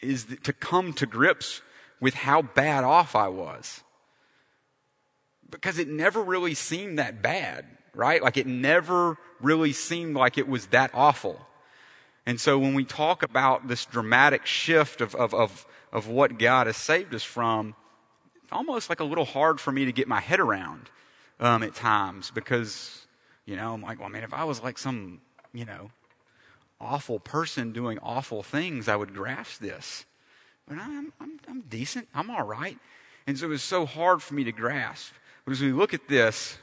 is 0.00 0.26
to 0.42 0.52
come 0.52 0.92
to 0.94 1.06
grips 1.06 1.62
with 2.00 2.14
how 2.14 2.42
bad 2.42 2.84
off 2.84 3.14
I 3.14 3.28
was. 3.28 3.82
Because 5.48 5.78
it 5.78 5.88
never 5.88 6.22
really 6.22 6.54
seemed 6.54 6.98
that 6.98 7.22
bad, 7.22 7.66
right? 7.94 8.22
Like 8.22 8.36
it 8.36 8.46
never 8.46 9.16
really 9.40 9.72
seemed 9.72 10.16
like 10.16 10.38
it 10.38 10.48
was 10.48 10.66
that 10.68 10.90
awful. 10.92 11.46
And 12.26 12.40
so 12.40 12.58
when 12.58 12.74
we 12.74 12.84
talk 12.84 13.22
about 13.22 13.68
this 13.68 13.84
dramatic 13.84 14.46
shift 14.46 15.00
of, 15.00 15.14
of, 15.14 15.32
of, 15.32 15.66
of 15.92 16.08
what 16.08 16.38
God 16.38 16.66
has 16.66 16.76
saved 16.76 17.14
us 17.14 17.22
from, 17.22 17.74
it's 18.42 18.52
almost 18.52 18.88
like 18.88 19.00
a 19.00 19.04
little 19.04 19.24
hard 19.24 19.60
for 19.60 19.70
me 19.70 19.84
to 19.84 19.92
get 19.92 20.08
my 20.08 20.20
head 20.20 20.40
around 20.40 20.90
um, 21.38 21.62
at 21.62 21.74
times 21.74 22.32
because, 22.32 23.06
you 23.44 23.56
know, 23.56 23.74
I'm 23.74 23.82
like, 23.82 24.00
well, 24.00 24.08
man, 24.08 24.24
if 24.24 24.34
I 24.34 24.44
was 24.44 24.62
like 24.62 24.78
some, 24.78 25.20
you 25.52 25.64
know, 25.64 25.90
awful 26.80 27.20
person 27.20 27.72
doing 27.72 27.98
awful 28.02 28.42
things, 28.42 28.88
I 28.88 28.96
would 28.96 29.14
grasp 29.14 29.60
this. 29.60 30.04
But 30.68 30.78
I'm, 30.78 31.12
I'm, 31.20 31.40
I'm 31.48 31.60
decent. 31.62 32.08
I'm 32.14 32.30
all 32.30 32.44
right. 32.44 32.78
And 33.26 33.38
so 33.38 33.46
it 33.46 33.50
was 33.50 33.62
so 33.62 33.86
hard 33.86 34.22
for 34.22 34.34
me 34.34 34.44
to 34.44 34.52
grasp. 34.52 35.12
But 35.44 35.52
as 35.52 35.60
we 35.60 35.72
look 35.72 35.94
at 35.94 36.08
this, 36.08 36.58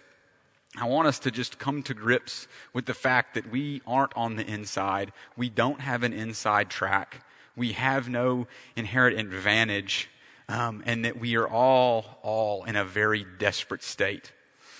I 0.75 0.87
want 0.87 1.07
us 1.07 1.19
to 1.19 1.31
just 1.31 1.59
come 1.59 1.83
to 1.83 1.93
grips 1.93 2.47
with 2.73 2.85
the 2.85 2.93
fact 2.93 3.35
that 3.35 3.51
we 3.51 3.81
aren't 3.85 4.15
on 4.15 4.35
the 4.35 4.45
inside. 4.45 5.11
We 5.37 5.49
don't 5.49 5.81
have 5.81 6.03
an 6.03 6.13
inside 6.13 6.69
track. 6.69 7.23
We 7.55 7.73
have 7.73 8.09
no 8.09 8.47
inherent 8.75 9.19
advantage. 9.19 10.09
Um, 10.49 10.83
and 10.85 11.05
that 11.05 11.17
we 11.17 11.37
are 11.37 11.47
all, 11.47 12.19
all 12.21 12.65
in 12.65 12.75
a 12.75 12.83
very 12.83 13.25
desperate 13.39 13.81
state. 13.81 14.33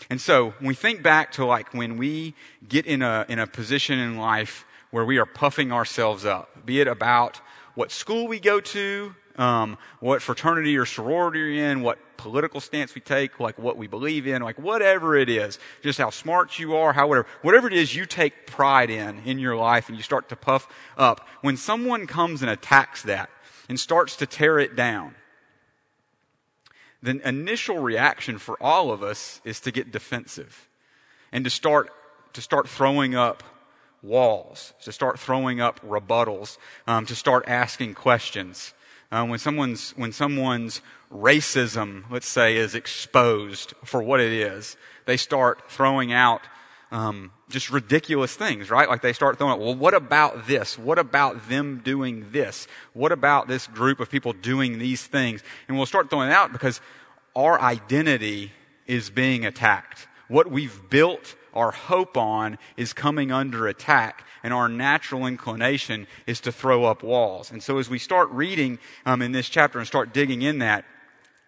And 0.10 0.20
so 0.20 0.53
when 0.60 0.68
we 0.68 0.74
think 0.74 1.01
back 1.01 1.32
to 1.34 1.46
like 1.46 1.74
when 1.74 1.96
we 1.96 2.36
get 2.68 2.86
in 2.86 3.01
a, 3.01 3.25
in 3.30 3.39
a 3.39 3.48
position 3.48 3.98
in 3.98 4.18
life 4.18 4.65
where 4.92 5.06
we 5.06 5.18
are 5.18 5.25
puffing 5.25 5.72
ourselves 5.72 6.25
up, 6.25 6.65
be 6.65 6.82
it 6.82 6.88
about 6.88 7.39
what 7.75 7.92
school 7.92 8.27
we 8.27 8.39
go 8.39 8.60
to, 8.60 9.15
um, 9.38 9.77
what 10.00 10.22
fraternity 10.22 10.77
or 10.77 10.86
sorority 10.86 11.39
you're 11.39 11.72
in, 11.72 11.82
what 11.82 12.00
political 12.18 12.62
stance 12.62 12.94
we 12.96 13.01
take, 13.01 13.39
like 13.39 13.58
what 13.58 13.77
we 13.77 13.88
believe 13.88 14.27
in, 14.27 14.42
like 14.42 14.60
whatever 14.60 15.15
it 15.15 15.30
is, 15.30 15.60
just 15.82 15.98
how 15.98 16.10
smart 16.10 16.60
you 16.60 16.75
are, 16.75 16.94
how 16.94 17.08
whatever, 17.08 17.27
whatever 17.42 17.68
it 17.68 17.74
is 17.74 17.96
you 17.96 18.06
take 18.06 18.48
pride 18.48 18.89
in 18.89 19.20
in 19.25 19.39
your 19.39 19.56
life 19.56 19.89
and 19.89 19.98
you 19.98 20.03
start 20.03 20.30
to 20.30 20.36
puff 20.36 20.68
up. 20.98 21.27
When 21.42 21.58
someone 21.58 22.08
comes 22.08 22.42
and 22.42 22.50
attacks 22.51 23.01
that 23.03 23.30
and 23.68 23.80
starts 23.80 24.15
to 24.18 24.25
tear 24.25 24.60
it 24.60 24.75
down, 24.75 25.15
the 27.01 27.27
initial 27.27 27.80
reaction 27.80 28.38
for 28.38 28.62
all 28.63 28.92
of 28.92 29.03
us 29.03 29.42
is 29.44 29.60
to 29.62 29.72
get 29.72 29.92
defensive 29.92 30.70
and 31.32 31.44
to 31.44 31.50
start 31.50 31.89
to 32.34 32.42
start 32.42 32.68
throwing 32.68 33.13
up 33.13 33.44
walls, 34.03 34.74
to 34.83 34.91
start 34.91 35.19
throwing 35.19 35.60
up 35.62 35.79
rebuttals, 35.79 36.57
um, 36.86 37.05
to 37.05 37.15
start 37.15 37.45
asking 37.48 37.95
questions. 37.95 38.74
Uh, 39.12 39.25
when 39.25 39.39
someone's 39.39 39.91
when 39.91 40.12
someone's 40.12 40.81
racism, 41.12 42.03
let's 42.12 42.27
say, 42.27 42.57
is 42.57 42.75
exposed 42.75 43.74
for 43.83 44.01
what 44.01 44.19
it 44.19 44.31
is, 44.31 44.75
they 45.05 45.17
start 45.17 45.72
throwing 45.72 46.12
out 46.12 46.41
um, 46.91 47.31
just 47.50 47.72
ridiculous 47.72 48.36
things, 48.36 48.69
right? 48.69 48.88
Like 48.88 49.01
they 49.01 49.13
start 49.13 49.38
throwing 49.38 49.53
out, 49.53 49.60
well, 49.60 49.75
what 49.75 49.93
about 49.93 50.48
this? 50.48 50.77
What 50.77 51.00
about 51.00 51.50
them 51.50 51.81
doing 51.83 52.27
this? 52.31 52.67
What 52.93 53.12
about 53.12 53.48
this 53.48 53.67
group 53.67 54.00
of 54.00 54.10
people 54.10 54.33
doing 54.33 54.77
these 54.77 55.05
things? 55.05 55.43
And 55.67 55.75
we'll 55.75 55.88
start 55.88 56.10
throwing 56.10 56.29
it 56.29 56.33
out 56.33 56.51
because 56.51 56.81
our 57.36 57.60
identity 57.60 58.51
is 58.86 59.10
being 59.10 59.45
attacked. 59.45 60.07
What 60.27 60.51
we've 60.51 60.89
built 60.89 61.36
our 61.53 61.72
hope 61.72 62.17
on 62.17 62.57
is 62.77 62.93
coming 62.93 63.31
under 63.31 63.67
attack, 63.67 64.25
and 64.43 64.53
our 64.53 64.67
natural 64.67 65.25
inclination 65.25 66.07
is 66.27 66.39
to 66.41 66.51
throw 66.51 66.86
up 66.86 67.03
walls. 67.03 67.51
And 67.51 67.62
so, 67.62 67.77
as 67.77 67.89
we 67.89 68.00
start 68.00 68.29
reading 68.31 68.79
um, 69.05 69.22
in 69.22 69.31
this 69.31 69.50
chapter 69.50 69.79
and 69.79 69.88
start 69.88 70.13
digging 70.13 70.41
in 70.41 70.60
that, 70.60 70.86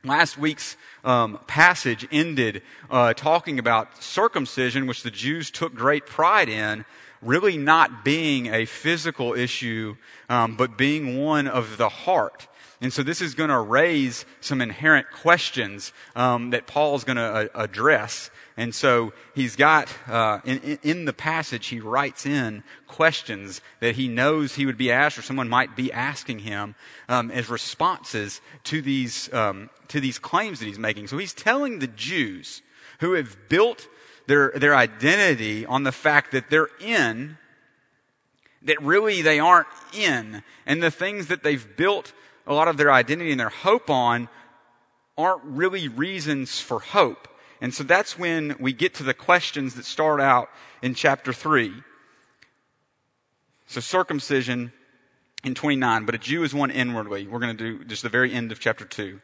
last 0.03 0.37
week's 0.37 0.77
um, 1.03 1.39
passage 1.47 2.07
ended 2.11 2.61
uh, 2.89 3.13
talking 3.13 3.59
about 3.59 4.01
circumcision, 4.01 4.87
which 4.87 5.03
the 5.03 5.11
Jews 5.11 5.51
took 5.51 5.73
great 5.73 6.05
pride 6.05 6.49
in, 6.49 6.85
really 7.21 7.57
not 7.57 8.05
being 8.05 8.47
a 8.47 8.65
physical 8.65 9.33
issue, 9.33 9.95
um, 10.29 10.55
but 10.55 10.77
being 10.77 11.17
one 11.17 11.47
of 11.47 11.77
the 11.77 11.89
heart. 11.89 12.47
And 12.81 12.91
so 12.93 13.03
this 13.03 13.21
is 13.21 13.35
going 13.35 13.49
to 13.49 13.59
raise 13.59 14.25
some 14.41 14.61
inherent 14.61 15.07
questions 15.11 15.93
um, 16.15 16.51
that 16.51 16.67
Paul's 16.67 17.03
going 17.03 17.17
to 17.17 17.23
uh, 17.23 17.47
address. 17.55 18.29
And 18.57 18.73
so 18.73 19.11
he's 19.33 19.57
got, 19.57 19.89
uh, 20.07 20.39
in, 20.45 20.79
in 20.81 21.05
the 21.05 21.13
passage, 21.13 21.67
he 21.67 21.81
writes 21.81 22.25
in 22.25 22.63
questions 22.87 23.59
that 23.81 23.95
he 23.95 24.07
knows 24.07 24.55
he 24.55 24.65
would 24.65 24.77
be 24.77 24.91
asked 24.91 25.17
or 25.17 25.21
someone 25.21 25.49
might 25.49 25.75
be 25.75 25.91
asking 25.91 26.39
him 26.39 26.75
um, 27.09 27.31
as 27.31 27.49
responses 27.49 28.39
to 28.65 28.81
these, 28.81 29.31
um, 29.33 29.69
to 29.89 29.99
these 29.99 30.17
claims 30.17 30.59
that 30.59 30.67
he's 30.67 30.79
making. 30.79 31.07
So 31.07 31.17
he's 31.17 31.33
telling 31.33 31.79
the 31.79 31.87
Jews 31.87 32.61
who 33.01 33.13
have 33.13 33.37
built 33.49 33.89
their, 34.27 34.51
their 34.55 34.75
identity 34.75 35.65
on 35.65 35.83
the 35.83 35.91
fact 35.91 36.31
that 36.31 36.49
they're 36.49 36.69
in, 36.79 37.37
that 38.61 38.81
really 38.81 39.21
they 39.21 39.39
aren't 39.39 39.67
in, 39.93 40.43
and 40.65 40.81
the 40.81 40.91
things 40.91 41.27
that 41.27 41.43
they've 41.43 41.75
built 41.75 42.13
a 42.47 42.53
lot 42.53 42.69
of 42.69 42.77
their 42.77 42.91
identity 42.91 43.31
and 43.31 43.39
their 43.39 43.49
hope 43.49 43.89
on 43.89 44.29
aren't 45.17 45.43
really 45.43 45.89
reasons 45.89 46.61
for 46.61 46.79
hope. 46.79 47.27
And 47.65 47.73
so 47.73 47.83
that's 47.83 48.15
when 48.15 48.55
we 48.59 48.73
get 48.73 48.93
to 48.93 49.03
the 49.03 49.15
questions 49.15 49.73
that 49.73 49.85
start 49.85 50.21
out 50.21 50.51
in 50.83 50.93
chapter 50.93 51.33
3. 51.33 51.73
So 53.65 53.81
circumcision 53.81 54.71
in 55.43 55.55
29, 55.55 56.05
but 56.05 56.13
a 56.13 56.19
Jew 56.19 56.43
is 56.43 56.53
one 56.53 56.69
inwardly. 56.69 57.25
We're 57.25 57.39
going 57.39 57.57
to 57.57 57.77
do 57.79 57.83
just 57.83 58.03
the 58.03 58.09
very 58.09 58.31
end 58.31 58.51
of 58.51 58.59
chapter 58.59 58.85
2. 58.85 59.19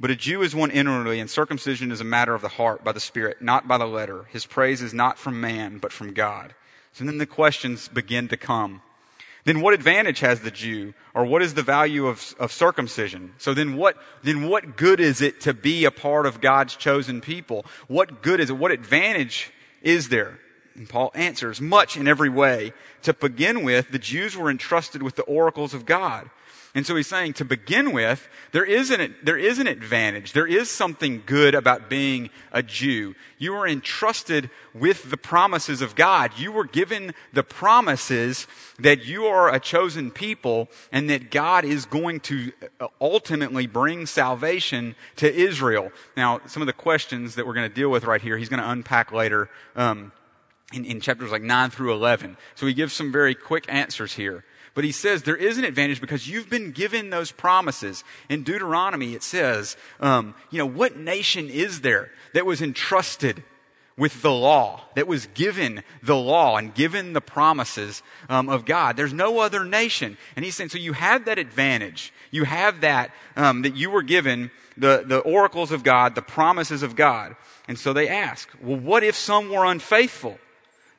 But 0.00 0.10
a 0.10 0.16
Jew 0.16 0.42
is 0.42 0.52
one 0.52 0.72
inwardly, 0.72 1.20
and 1.20 1.30
circumcision 1.30 1.92
is 1.92 2.00
a 2.00 2.04
matter 2.04 2.34
of 2.34 2.42
the 2.42 2.48
heart 2.48 2.82
by 2.82 2.90
the 2.90 2.98
Spirit, 2.98 3.40
not 3.40 3.68
by 3.68 3.78
the 3.78 3.86
letter. 3.86 4.24
His 4.30 4.46
praise 4.46 4.82
is 4.82 4.92
not 4.92 5.16
from 5.16 5.40
man, 5.40 5.78
but 5.78 5.92
from 5.92 6.12
God. 6.12 6.56
So 6.92 7.04
then 7.04 7.18
the 7.18 7.24
questions 7.24 7.86
begin 7.86 8.26
to 8.30 8.36
come 8.36 8.82
then 9.44 9.60
what 9.60 9.74
advantage 9.74 10.20
has 10.20 10.40
the 10.40 10.50
Jew? 10.50 10.94
Or 11.14 11.24
what 11.24 11.42
is 11.42 11.54
the 11.54 11.62
value 11.62 12.06
of, 12.06 12.34
of 12.38 12.50
circumcision? 12.50 13.34
So 13.38 13.54
then 13.54 13.76
what, 13.76 13.96
then 14.22 14.48
what 14.48 14.76
good 14.76 15.00
is 15.00 15.20
it 15.20 15.40
to 15.42 15.54
be 15.54 15.84
a 15.84 15.90
part 15.90 16.26
of 16.26 16.40
God's 16.40 16.74
chosen 16.76 17.20
people? 17.20 17.64
What 17.86 18.22
good 18.22 18.40
is 18.40 18.50
it? 18.50 18.54
What 18.54 18.72
advantage 18.72 19.52
is 19.82 20.08
there? 20.08 20.40
And 20.74 20.88
Paul 20.88 21.12
answers, 21.14 21.60
much 21.60 21.96
in 21.96 22.08
every 22.08 22.28
way. 22.28 22.72
To 23.02 23.12
begin 23.12 23.62
with, 23.62 23.90
the 23.90 23.98
Jews 23.98 24.36
were 24.36 24.50
entrusted 24.50 25.02
with 25.02 25.14
the 25.14 25.22
oracles 25.22 25.72
of 25.72 25.86
God. 25.86 26.30
And 26.76 26.84
so 26.84 26.96
he's 26.96 27.06
saying 27.06 27.34
to 27.34 27.44
begin 27.44 27.92
with, 27.92 28.28
there 28.50 28.64
is 28.64 28.90
an, 28.90 29.14
there 29.22 29.38
is 29.38 29.60
an 29.60 29.68
advantage. 29.68 30.32
There 30.32 30.46
is 30.46 30.68
something 30.68 31.22
good 31.24 31.54
about 31.54 31.88
being 31.88 32.30
a 32.50 32.64
Jew. 32.64 33.14
You 33.38 33.54
are 33.54 33.66
entrusted 33.66 34.50
with 34.74 35.08
the 35.08 35.16
promises 35.16 35.80
of 35.80 35.94
God. 35.94 36.32
You 36.36 36.50
were 36.50 36.64
given 36.64 37.14
the 37.32 37.44
promises 37.44 38.48
that 38.80 39.04
you 39.04 39.26
are 39.26 39.54
a 39.54 39.60
chosen 39.60 40.10
people 40.10 40.68
and 40.90 41.08
that 41.10 41.30
God 41.30 41.64
is 41.64 41.86
going 41.86 42.18
to 42.20 42.50
ultimately 43.00 43.68
bring 43.68 44.04
salvation 44.04 44.96
to 45.16 45.32
Israel. 45.32 45.92
Now, 46.16 46.40
some 46.46 46.60
of 46.60 46.66
the 46.66 46.72
questions 46.72 47.36
that 47.36 47.46
we're 47.46 47.54
going 47.54 47.68
to 47.68 47.74
deal 47.74 47.88
with 47.88 48.02
right 48.02 48.20
here, 48.20 48.36
he's 48.36 48.48
going 48.48 48.62
to 48.62 48.70
unpack 48.70 49.12
later, 49.12 49.48
um, 49.76 50.10
in, 50.72 50.84
in 50.84 51.00
chapters 51.00 51.30
like 51.30 51.42
9 51.42 51.70
through 51.70 51.92
11. 51.92 52.36
So 52.56 52.66
he 52.66 52.74
gives 52.74 52.92
some 52.92 53.12
very 53.12 53.36
quick 53.36 53.66
answers 53.68 54.14
here. 54.14 54.44
But 54.74 54.84
he 54.84 54.92
says 54.92 55.22
there 55.22 55.36
is 55.36 55.56
an 55.56 55.64
advantage 55.64 56.00
because 56.00 56.28
you've 56.28 56.50
been 56.50 56.72
given 56.72 57.10
those 57.10 57.30
promises. 57.30 58.02
In 58.28 58.42
Deuteronomy, 58.42 59.14
it 59.14 59.22
says, 59.22 59.76
um, 60.00 60.34
you 60.50 60.58
know, 60.58 60.66
what 60.66 60.96
nation 60.96 61.48
is 61.48 61.80
there 61.80 62.10
that 62.32 62.44
was 62.44 62.60
entrusted 62.60 63.44
with 63.96 64.22
the 64.22 64.32
law, 64.32 64.82
that 64.96 65.06
was 65.06 65.26
given 65.26 65.84
the 66.02 66.16
law 66.16 66.56
and 66.56 66.74
given 66.74 67.12
the 67.12 67.20
promises 67.20 68.02
um, 68.28 68.48
of 68.48 68.64
God? 68.64 68.96
There's 68.96 69.12
no 69.12 69.38
other 69.38 69.64
nation. 69.64 70.18
And 70.34 70.44
he's 70.44 70.56
saying, 70.56 70.70
so 70.70 70.78
you 70.78 70.92
have 70.92 71.26
that 71.26 71.38
advantage. 71.38 72.12
You 72.32 72.42
have 72.42 72.80
that, 72.80 73.12
um, 73.36 73.62
that 73.62 73.76
you 73.76 73.90
were 73.90 74.02
given 74.02 74.50
the, 74.76 75.04
the 75.06 75.20
oracles 75.20 75.70
of 75.70 75.84
God, 75.84 76.16
the 76.16 76.22
promises 76.22 76.82
of 76.82 76.96
God. 76.96 77.36
And 77.68 77.78
so 77.78 77.92
they 77.92 78.08
ask, 78.08 78.48
well, 78.60 78.76
what 78.76 79.04
if 79.04 79.14
some 79.14 79.50
were 79.50 79.64
unfaithful? 79.64 80.40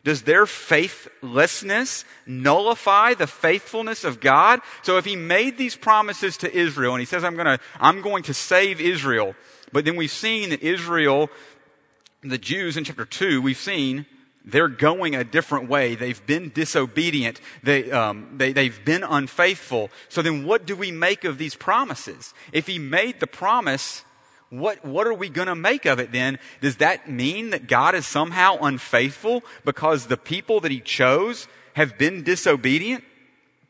Does 0.06 0.22
their 0.22 0.46
faithlessness 0.46 2.06
nullify 2.28 3.16
the 3.16 3.26
faithfulness 3.26 4.04
of 4.04 4.22
God? 4.22 4.62
So 4.84 4.98
if 4.98 5.06
he 5.06 5.16
made 5.16 5.58
these 5.58 5.76
promises 5.76 6.38
to 6.38 6.56
Israel 6.56 6.94
and 6.94 7.02
he 7.02 7.08
says, 7.08 7.24
I'm 7.24 7.36
gonna, 7.36 7.60
I'm 7.80 8.04
going 8.04 8.22
to 8.24 8.34
save 8.34 8.80
Israel, 8.80 9.36
but 9.74 9.84
then 9.84 9.96
we've 9.96 10.12
seen 10.12 10.52
that 10.52 10.62
Israel, 10.62 11.32
the 12.22 12.38
Jews 12.38 12.78
in 12.78 12.84
chapter 12.84 13.04
2, 13.04 13.42
we've 13.42 13.58
seen 13.58 14.06
they're 14.46 14.68
going 14.68 15.16
a 15.16 15.24
different 15.24 15.68
way. 15.68 15.96
They've 15.96 16.24
been 16.28 16.52
disobedient. 16.54 17.42
They, 17.64 17.90
um, 17.92 18.36
they, 18.38 18.54
they've 18.54 18.86
been 18.86 19.04
unfaithful. 19.04 19.90
So 20.08 20.22
then 20.22 20.46
what 20.46 20.68
do 20.68 20.76
we 20.76 20.92
make 20.92 21.24
of 21.24 21.40
these 21.40 21.56
promises? 21.56 22.36
If 22.54 22.68
he 22.68 22.78
made 22.78 23.20
the 23.20 23.28
promise 23.28 24.05
what, 24.50 24.86
what 24.86 25.08
are 25.08 25.14
we 25.14 25.30
going 25.30 25.48
to 25.48 25.56
make 25.56 25.86
of 25.86 26.00
it 26.00 26.12
then? 26.12 26.40
Does 26.62 26.78
that 26.78 27.10
mean 27.10 27.50
that 27.50 27.68
God 27.68 27.96
is 27.96 28.06
somehow 28.06 28.58
unfaithful 28.62 29.44
because 29.64 30.08
the 30.08 30.18
people 30.18 30.60
that 30.62 30.72
he 30.72 30.80
chose 30.80 31.48
have 31.74 31.98
been 31.98 32.24
disobedient? 32.24 33.04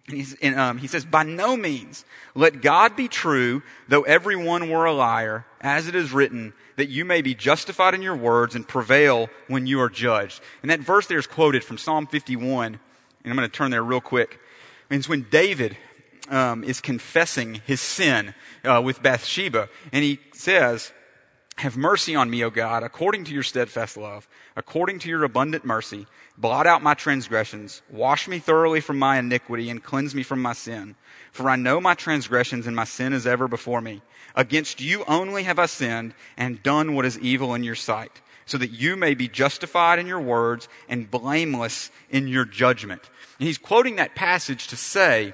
And, 0.09 0.37
and 0.41 0.59
um, 0.59 0.77
he 0.77 0.87
says, 0.87 1.05
by 1.05 1.23
no 1.23 1.57
means. 1.57 2.05
Let 2.35 2.61
God 2.61 2.95
be 2.95 3.07
true, 3.07 3.63
though 3.87 4.03
everyone 4.03 4.69
were 4.69 4.85
a 4.85 4.93
liar, 4.93 5.45
as 5.61 5.87
it 5.87 5.95
is 5.95 6.11
written, 6.11 6.53
that 6.75 6.89
you 6.89 7.05
may 7.05 7.21
be 7.21 7.33
justified 7.33 7.93
in 7.93 8.01
your 8.01 8.15
words 8.15 8.53
and 8.53 8.67
prevail 8.67 9.29
when 9.47 9.65
you 9.65 9.79
are 9.79 9.89
judged. 9.89 10.41
And 10.61 10.69
that 10.69 10.81
verse 10.81 11.07
there 11.07 11.17
is 11.17 11.25
quoted 11.25 11.63
from 11.63 11.77
Psalm 11.77 12.05
51, 12.05 12.65
and 12.65 12.79
I'm 13.25 13.35
going 13.35 13.49
to 13.49 13.55
turn 13.55 13.71
there 13.71 13.83
real 13.83 14.01
quick. 14.01 14.39
It's 14.91 15.09
when 15.09 15.23
David 15.31 15.77
um, 16.29 16.63
is 16.63 16.81
confessing 16.81 17.61
his 17.65 17.81
sin 17.81 18.33
uh, 18.63 18.81
with 18.83 19.01
Bathsheba, 19.01 19.69
and 19.91 20.03
he 20.03 20.19
says, 20.33 20.91
"Have 21.57 21.77
mercy 21.77 22.15
on 22.15 22.29
me, 22.29 22.43
O 22.43 22.49
God, 22.49 22.83
according 22.83 23.25
to 23.25 23.33
your 23.33 23.43
steadfast 23.43 23.97
love, 23.97 24.27
according 24.55 24.99
to 24.99 25.09
your 25.09 25.23
abundant 25.23 25.65
mercy. 25.65 26.07
Blot 26.37 26.67
out 26.67 26.83
my 26.83 26.93
transgressions, 26.93 27.81
wash 27.89 28.27
me 28.27 28.39
thoroughly 28.39 28.81
from 28.81 28.99
my 28.99 29.17
iniquity, 29.17 29.69
and 29.69 29.81
cleanse 29.81 30.13
me 30.13 30.21
from 30.21 30.41
my 30.41 30.51
sin. 30.51 30.95
For 31.31 31.49
I 31.49 31.55
know 31.55 31.79
my 31.79 31.93
transgressions, 31.93 32.67
and 32.67 32.75
my 32.75 32.83
sin 32.83 33.13
is 33.13 33.25
ever 33.25 33.47
before 33.47 33.79
me. 33.79 34.01
Against 34.35 34.81
you 34.81 35.05
only 35.07 35.43
have 35.43 35.59
I 35.59 35.65
sinned 35.65 36.13
and 36.35 36.61
done 36.61 36.93
what 36.93 37.05
is 37.05 37.17
evil 37.19 37.53
in 37.53 37.63
your 37.63 37.75
sight." 37.75 38.21
so 38.45 38.57
that 38.59 38.71
you 38.71 38.95
may 38.95 39.13
be 39.13 39.27
justified 39.27 39.99
in 39.99 40.07
your 40.07 40.19
words 40.19 40.67
and 40.87 41.09
blameless 41.09 41.89
in 42.09 42.27
your 42.27 42.45
judgment. 42.45 43.01
And 43.39 43.47
he's 43.47 43.57
quoting 43.57 43.95
that 43.95 44.15
passage 44.15 44.67
to 44.67 44.77
say, 44.77 45.33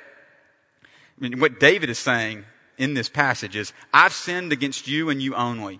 Mean, 1.21 1.39
what 1.39 1.59
David 1.59 1.89
is 1.89 1.99
saying 1.99 2.45
in 2.77 2.95
this 2.95 3.07
passage 3.07 3.55
is, 3.55 3.73
I've 3.93 4.11
sinned 4.11 4.51
against 4.51 4.87
you 4.87 5.09
and 5.09 5.21
you 5.21 5.35
only. 5.35 5.79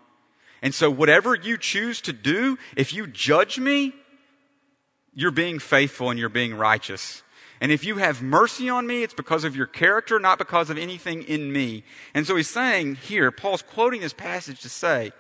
And 0.62 0.74
so 0.74 0.92
whatever 0.92 1.34
you 1.36 1.58
choose 1.58 2.00
to 2.02 2.14
do, 2.14 2.60
if 2.78 2.94
you 2.94 3.08
judge 3.08 3.58
me, 3.58 3.94
you're 5.14 5.32
being 5.32 5.58
faithful 5.58 6.12
and 6.12 6.20
you're 6.20 6.30
being 6.30 6.54
righteous. 6.54 7.24
And 7.60 7.72
if 7.72 7.84
you 7.84 7.98
have 7.98 8.22
mercy 8.22 8.70
on 8.70 8.86
me, 8.86 9.04
it's 9.04 9.14
because 9.16 9.44
of 9.44 9.56
your 9.56 9.66
character, 9.66 10.20
not 10.20 10.38
because 10.38 10.70
of 10.70 10.78
anything 10.78 11.24
in 11.24 11.52
me. 11.52 11.84
And 12.14 12.26
so 12.26 12.36
he's 12.36 12.48
saying 12.48 12.96
here, 12.96 13.32
Paul's 13.32 13.64
quoting 13.64 14.02
this 14.02 14.14
passage 14.14 14.62
to 14.62 14.70
say, 14.70 15.12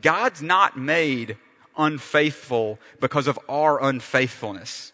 God's 0.00 0.40
not 0.40 0.78
made 0.78 1.36
unfaithful 1.76 2.78
because 3.00 3.26
of 3.26 3.38
our 3.48 3.82
unfaithfulness. 3.82 4.92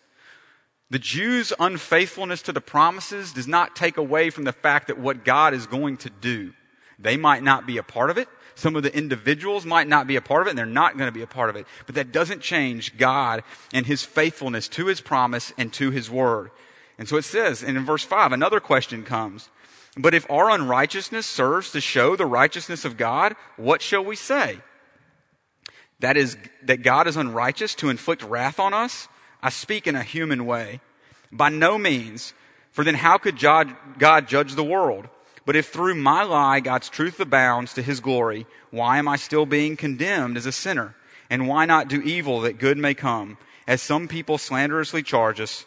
The 0.91 0.99
Jews' 0.99 1.53
unfaithfulness 1.59 2.43
to 2.43 2.53
the 2.53 2.61
promises 2.61 3.33
does 3.33 3.47
not 3.47 3.77
take 3.77 3.97
away 3.97 4.31
from 4.31 4.45
the 4.45 4.53
fact 4.53 4.89
that 4.89 4.99
what 4.99 5.25
God 5.25 5.55
is 5.55 5.67
going 5.67 5.97
to 5.99 6.11
do. 6.11 6.53
They 6.99 7.17
might 7.17 7.43
not 7.45 7.67
be 7.67 7.79
a 7.79 7.83
part 7.83 8.11
of 8.11 8.19
it. 8.19 8.29
Some 8.57 8.77
of 8.77 8.83
the 8.83 8.95
individuals 8.95 9.65
might 9.65 9.89
not 9.89 10.07
be 10.07 10.17
a 10.17 10.21
part 10.21 10.43
of 10.43 10.47
it, 10.49 10.51
and 10.51 10.59
they're 10.59 10.67
not 10.67 10.99
going 10.99 11.09
to 11.09 11.13
be 11.13 11.23
a 11.23 11.29
part 11.29 11.49
of 11.49 11.57
it. 11.57 11.67
But 11.87 11.95
that 11.95 12.13
doesn't 12.13 12.43
change 12.43 12.99
God 12.99 13.43
and 13.73 13.87
His 13.87 14.03
faithfulness 14.03 14.69
to 14.69 14.87
His 14.87 15.01
promise 15.01 15.53
and 15.57 15.73
to 15.75 15.91
His 15.91 16.11
word. 16.11 16.51
And 16.99 17.09
so 17.09 17.17
it 17.17 17.25
says, 17.25 17.63
and 17.63 17.79
in 17.79 17.87
verse 17.87 18.05
5, 18.05 18.33
another 18.33 18.61
question 18.61 19.05
comes. 19.05 19.49
But 19.97 20.13
if 20.13 20.29
our 20.31 20.51
unrighteousness 20.51 21.25
serves 21.25 21.71
to 21.73 21.81
show 21.81 22.17
the 22.17 22.27
righteousness 22.27 22.85
of 22.85 22.97
God, 22.97 23.35
what 23.57 23.81
shall 23.81 24.05
we 24.05 24.17
say? 24.17 24.59
That 26.01 26.17
is, 26.17 26.37
that 26.65 26.83
God 26.83 27.07
is 27.07 27.17
unrighteous 27.17 27.75
to 27.77 27.91
inflict 27.91 28.23
wrath 28.23 28.59
on 28.59 28.75
us? 28.75 29.09
I 29.43 29.51
speak 29.51 29.87
in 29.87 29.97
a 29.97 30.03
human 30.03 30.47
way. 30.47 30.81
By 31.33 31.49
no 31.49 31.79
means. 31.79 32.35
For 32.73 32.85
then 32.85 32.95
how 32.95 33.19
could 33.19 33.39
God, 33.39 33.77
judge 34.29 34.55
the 34.55 34.65
world? 34.65 35.09
But 35.47 35.57
if 35.57 35.69
through 35.69 35.95
my 35.97 36.23
lie 36.23 36.61
God's 36.61 36.89
truth 36.89 37.19
abounds 37.19 37.75
to 37.75 37.83
his 37.83 38.01
glory, 38.01 38.47
why 38.71 38.99
am 38.99 39.09
I 39.09 39.17
still 39.17 39.47
being 39.47 39.77
condemned 39.77 40.37
as 40.37 40.47
a 40.47 40.53
sinner? 40.53 40.95
And 41.29 41.49
why 41.49 41.65
not 41.65 41.89
do 41.89 42.01
evil 42.03 42.41
that 42.41 42.59
good 42.59 42.79
may 42.79 42.95
come? 42.95 43.39
As 43.67 43.83
some 43.83 44.09
people 44.09 44.39
slanderously 44.39 45.03
charge 45.03 45.41
us 45.41 45.65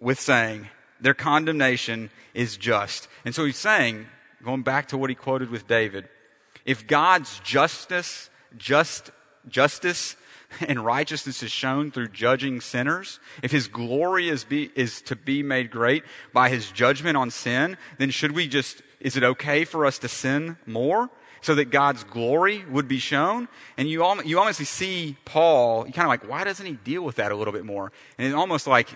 with 0.00 0.20
saying, 0.20 0.68
their 1.00 1.14
condemnation 1.14 2.10
is 2.34 2.56
just. 2.56 3.08
And 3.24 3.34
so 3.34 3.44
he's 3.44 3.56
saying, 3.56 4.06
going 4.44 4.62
back 4.62 4.88
to 4.88 4.98
what 4.98 5.10
he 5.10 5.16
quoted 5.16 5.50
with 5.50 5.68
David, 5.68 6.08
if 6.64 6.86
God's 6.86 7.40
justice, 7.40 8.30
just, 8.56 9.10
justice 9.48 10.16
and 10.60 10.84
righteousness 10.84 11.42
is 11.42 11.50
shown 11.50 11.90
through 11.90 12.08
judging 12.08 12.60
sinners, 12.60 13.20
if 13.42 13.50
his 13.50 13.68
glory 13.68 14.28
is, 14.28 14.44
be, 14.44 14.70
is 14.74 15.00
to 15.02 15.16
be 15.16 15.42
made 15.42 15.70
great 15.70 16.04
by 16.32 16.48
his 16.48 16.70
judgment 16.70 17.16
on 17.16 17.30
sin, 17.30 17.76
then 17.98 18.10
should 18.10 18.32
we 18.32 18.48
just, 18.48 18.82
is 19.00 19.16
it 19.16 19.22
okay 19.22 19.64
for 19.64 19.84
us 19.84 19.98
to 19.98 20.08
sin 20.08 20.56
more? 20.66 21.10
So 21.40 21.54
that 21.54 21.70
God's 21.70 22.02
glory 22.02 22.64
would 22.64 22.88
be 22.88 22.98
shown. 22.98 23.46
And 23.76 23.88
you, 23.88 24.04
you 24.24 24.40
almost 24.40 24.58
see 24.64 25.16
Paul, 25.24 25.86
you 25.86 25.92
kind 25.92 26.04
of 26.04 26.08
like, 26.08 26.28
why 26.28 26.42
doesn't 26.42 26.66
he 26.66 26.72
deal 26.72 27.02
with 27.02 27.16
that 27.16 27.30
a 27.30 27.36
little 27.36 27.52
bit 27.52 27.64
more? 27.64 27.92
And 28.18 28.26
it's 28.26 28.34
almost 28.34 28.66
like, 28.66 28.88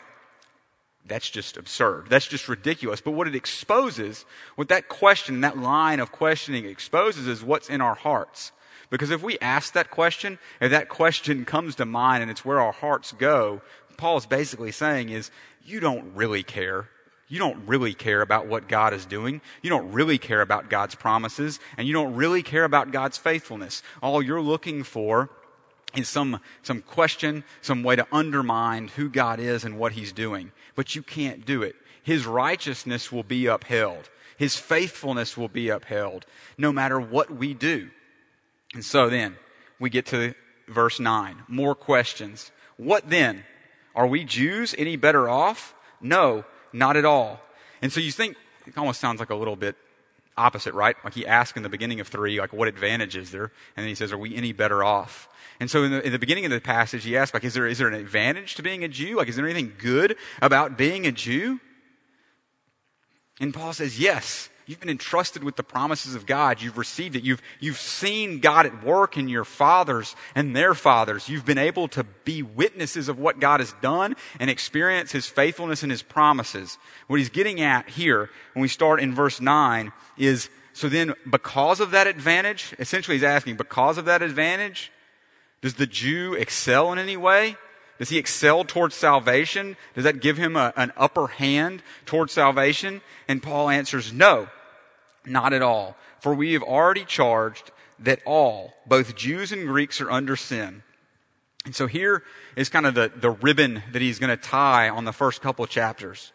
that's 1.06 1.30
just 1.30 1.56
absurd. 1.56 2.06
That's 2.08 2.26
just 2.26 2.48
ridiculous. 2.48 3.00
But 3.00 3.12
what 3.12 3.28
it 3.28 3.36
exposes, 3.36 4.24
what 4.56 4.68
that 4.68 4.88
question, 4.88 5.42
that 5.42 5.56
line 5.56 6.00
of 6.00 6.10
questioning 6.10 6.64
exposes 6.64 7.28
is 7.28 7.44
what's 7.44 7.68
in 7.68 7.80
our 7.80 7.94
hearts. 7.94 8.50
Because 8.92 9.10
if 9.10 9.22
we 9.22 9.38
ask 9.38 9.72
that 9.72 9.90
question, 9.90 10.38
if 10.60 10.70
that 10.70 10.90
question 10.90 11.46
comes 11.46 11.76
to 11.76 11.86
mind 11.86 12.20
and 12.20 12.30
it's 12.30 12.44
where 12.44 12.60
our 12.60 12.72
hearts 12.72 13.12
go, 13.12 13.62
Paul's 13.96 14.26
basically 14.26 14.70
saying 14.70 15.08
is, 15.08 15.30
you 15.64 15.80
don't 15.80 16.14
really 16.14 16.42
care. 16.42 16.90
You 17.26 17.38
don't 17.38 17.66
really 17.66 17.94
care 17.94 18.20
about 18.20 18.48
what 18.48 18.68
God 18.68 18.92
is 18.92 19.06
doing. 19.06 19.40
You 19.62 19.70
don't 19.70 19.92
really 19.92 20.18
care 20.18 20.42
about 20.42 20.68
God's 20.68 20.94
promises. 20.94 21.58
And 21.78 21.88
you 21.88 21.94
don't 21.94 22.14
really 22.14 22.42
care 22.42 22.64
about 22.64 22.92
God's 22.92 23.16
faithfulness. 23.16 23.82
All 24.02 24.20
you're 24.20 24.42
looking 24.42 24.82
for 24.82 25.30
is 25.96 26.10
some, 26.10 26.40
some 26.62 26.82
question, 26.82 27.44
some 27.62 27.82
way 27.82 27.96
to 27.96 28.06
undermine 28.12 28.88
who 28.88 29.08
God 29.08 29.40
is 29.40 29.64
and 29.64 29.78
what 29.78 29.92
He's 29.92 30.12
doing. 30.12 30.52
But 30.74 30.94
you 30.94 31.02
can't 31.02 31.46
do 31.46 31.62
it. 31.62 31.76
His 32.02 32.26
righteousness 32.26 33.10
will 33.10 33.22
be 33.22 33.46
upheld. 33.46 34.10
His 34.36 34.56
faithfulness 34.56 35.34
will 35.34 35.48
be 35.48 35.70
upheld 35.70 36.26
no 36.58 36.72
matter 36.72 37.00
what 37.00 37.30
we 37.30 37.54
do. 37.54 37.88
And 38.74 38.84
so 38.84 39.08
then 39.08 39.36
we 39.78 39.90
get 39.90 40.06
to 40.06 40.34
verse 40.68 40.98
9. 40.98 41.44
More 41.48 41.74
questions. 41.74 42.50
What 42.76 43.10
then? 43.10 43.44
Are 43.94 44.06
we 44.06 44.24
Jews 44.24 44.74
any 44.78 44.96
better 44.96 45.28
off? 45.28 45.74
No, 46.00 46.44
not 46.72 46.96
at 46.96 47.04
all. 47.04 47.40
And 47.82 47.92
so 47.92 48.00
you 48.00 48.10
think, 48.10 48.36
it 48.66 48.76
almost 48.78 49.00
sounds 49.00 49.20
like 49.20 49.30
a 49.30 49.34
little 49.34 49.56
bit 49.56 49.76
opposite, 50.36 50.72
right? 50.72 50.96
Like 51.04 51.14
he 51.14 51.26
asked 51.26 51.56
in 51.56 51.62
the 51.62 51.68
beginning 51.68 52.00
of 52.00 52.08
3, 52.08 52.40
like, 52.40 52.52
what 52.52 52.68
advantage 52.68 53.16
is 53.16 53.30
there? 53.30 53.52
And 53.76 53.84
then 53.84 53.88
he 53.88 53.94
says, 53.94 54.12
are 54.12 54.18
we 54.18 54.34
any 54.34 54.52
better 54.52 54.82
off? 54.82 55.28
And 55.60 55.70
so 55.70 55.84
in 55.84 55.90
the, 55.90 56.06
in 56.06 56.12
the 56.12 56.18
beginning 56.18 56.44
of 56.44 56.50
the 56.50 56.60
passage, 56.60 57.04
he 57.04 57.16
asks, 57.16 57.34
like, 57.34 57.44
is 57.44 57.54
there, 57.54 57.66
is 57.66 57.78
there 57.78 57.88
an 57.88 57.94
advantage 57.94 58.54
to 58.54 58.62
being 58.62 58.82
a 58.82 58.88
Jew? 58.88 59.16
Like, 59.16 59.28
is 59.28 59.36
there 59.36 59.44
anything 59.44 59.74
good 59.78 60.16
about 60.40 60.78
being 60.78 61.06
a 61.06 61.12
Jew? 61.12 61.60
And 63.40 63.52
Paul 63.52 63.72
says, 63.72 64.00
yes. 64.00 64.48
You've 64.66 64.80
been 64.80 64.88
entrusted 64.88 65.42
with 65.42 65.56
the 65.56 65.62
promises 65.62 66.14
of 66.14 66.26
God. 66.26 66.62
You've 66.62 66.78
received 66.78 67.16
it. 67.16 67.24
You've, 67.24 67.42
you've 67.60 67.78
seen 67.78 68.40
God 68.40 68.66
at 68.66 68.84
work 68.84 69.16
in 69.16 69.28
your 69.28 69.44
fathers 69.44 70.14
and 70.34 70.54
their 70.54 70.74
fathers. 70.74 71.28
You've 71.28 71.44
been 71.44 71.58
able 71.58 71.88
to 71.88 72.04
be 72.04 72.42
witnesses 72.42 73.08
of 73.08 73.18
what 73.18 73.40
God 73.40 73.60
has 73.60 73.74
done 73.80 74.14
and 74.38 74.48
experience 74.48 75.12
His 75.12 75.26
faithfulness 75.26 75.82
and 75.82 75.90
His 75.90 76.02
promises. 76.02 76.78
What 77.08 77.18
he's 77.18 77.28
getting 77.28 77.60
at 77.60 77.88
here, 77.90 78.30
when 78.54 78.62
we 78.62 78.68
start 78.68 79.00
in 79.00 79.14
verse 79.14 79.40
9, 79.40 79.92
is 80.16 80.48
so 80.72 80.88
then 80.88 81.14
because 81.28 81.80
of 81.80 81.90
that 81.90 82.06
advantage, 82.06 82.74
essentially 82.78 83.16
he's 83.16 83.24
asking, 83.24 83.56
because 83.56 83.98
of 83.98 84.06
that 84.06 84.22
advantage, 84.22 84.90
does 85.60 85.74
the 85.74 85.86
Jew 85.86 86.34
excel 86.34 86.92
in 86.92 86.98
any 86.98 87.16
way? 87.16 87.56
Does 88.02 88.08
he 88.08 88.18
excel 88.18 88.64
towards 88.64 88.96
salvation? 88.96 89.76
Does 89.94 90.02
that 90.02 90.20
give 90.20 90.36
him 90.36 90.56
a, 90.56 90.72
an 90.76 90.92
upper 90.96 91.28
hand 91.28 91.84
towards 92.04 92.32
salvation? 92.32 93.00
And 93.28 93.40
Paul 93.40 93.70
answers, 93.70 94.12
no, 94.12 94.48
not 95.24 95.52
at 95.52 95.62
all. 95.62 95.96
For 96.18 96.34
we 96.34 96.54
have 96.54 96.64
already 96.64 97.04
charged 97.04 97.70
that 98.00 98.18
all, 98.26 98.74
both 98.88 99.14
Jews 99.14 99.52
and 99.52 99.68
Greeks, 99.68 100.00
are 100.00 100.10
under 100.10 100.34
sin. 100.34 100.82
And 101.64 101.76
so 101.76 101.86
here 101.86 102.24
is 102.56 102.68
kind 102.68 102.86
of 102.86 102.94
the, 102.94 103.12
the 103.14 103.30
ribbon 103.30 103.84
that 103.92 104.02
he's 104.02 104.18
going 104.18 104.36
to 104.36 104.36
tie 104.36 104.88
on 104.88 105.04
the 105.04 105.12
first 105.12 105.40
couple 105.40 105.64
of 105.64 105.70
chapters. 105.70 106.32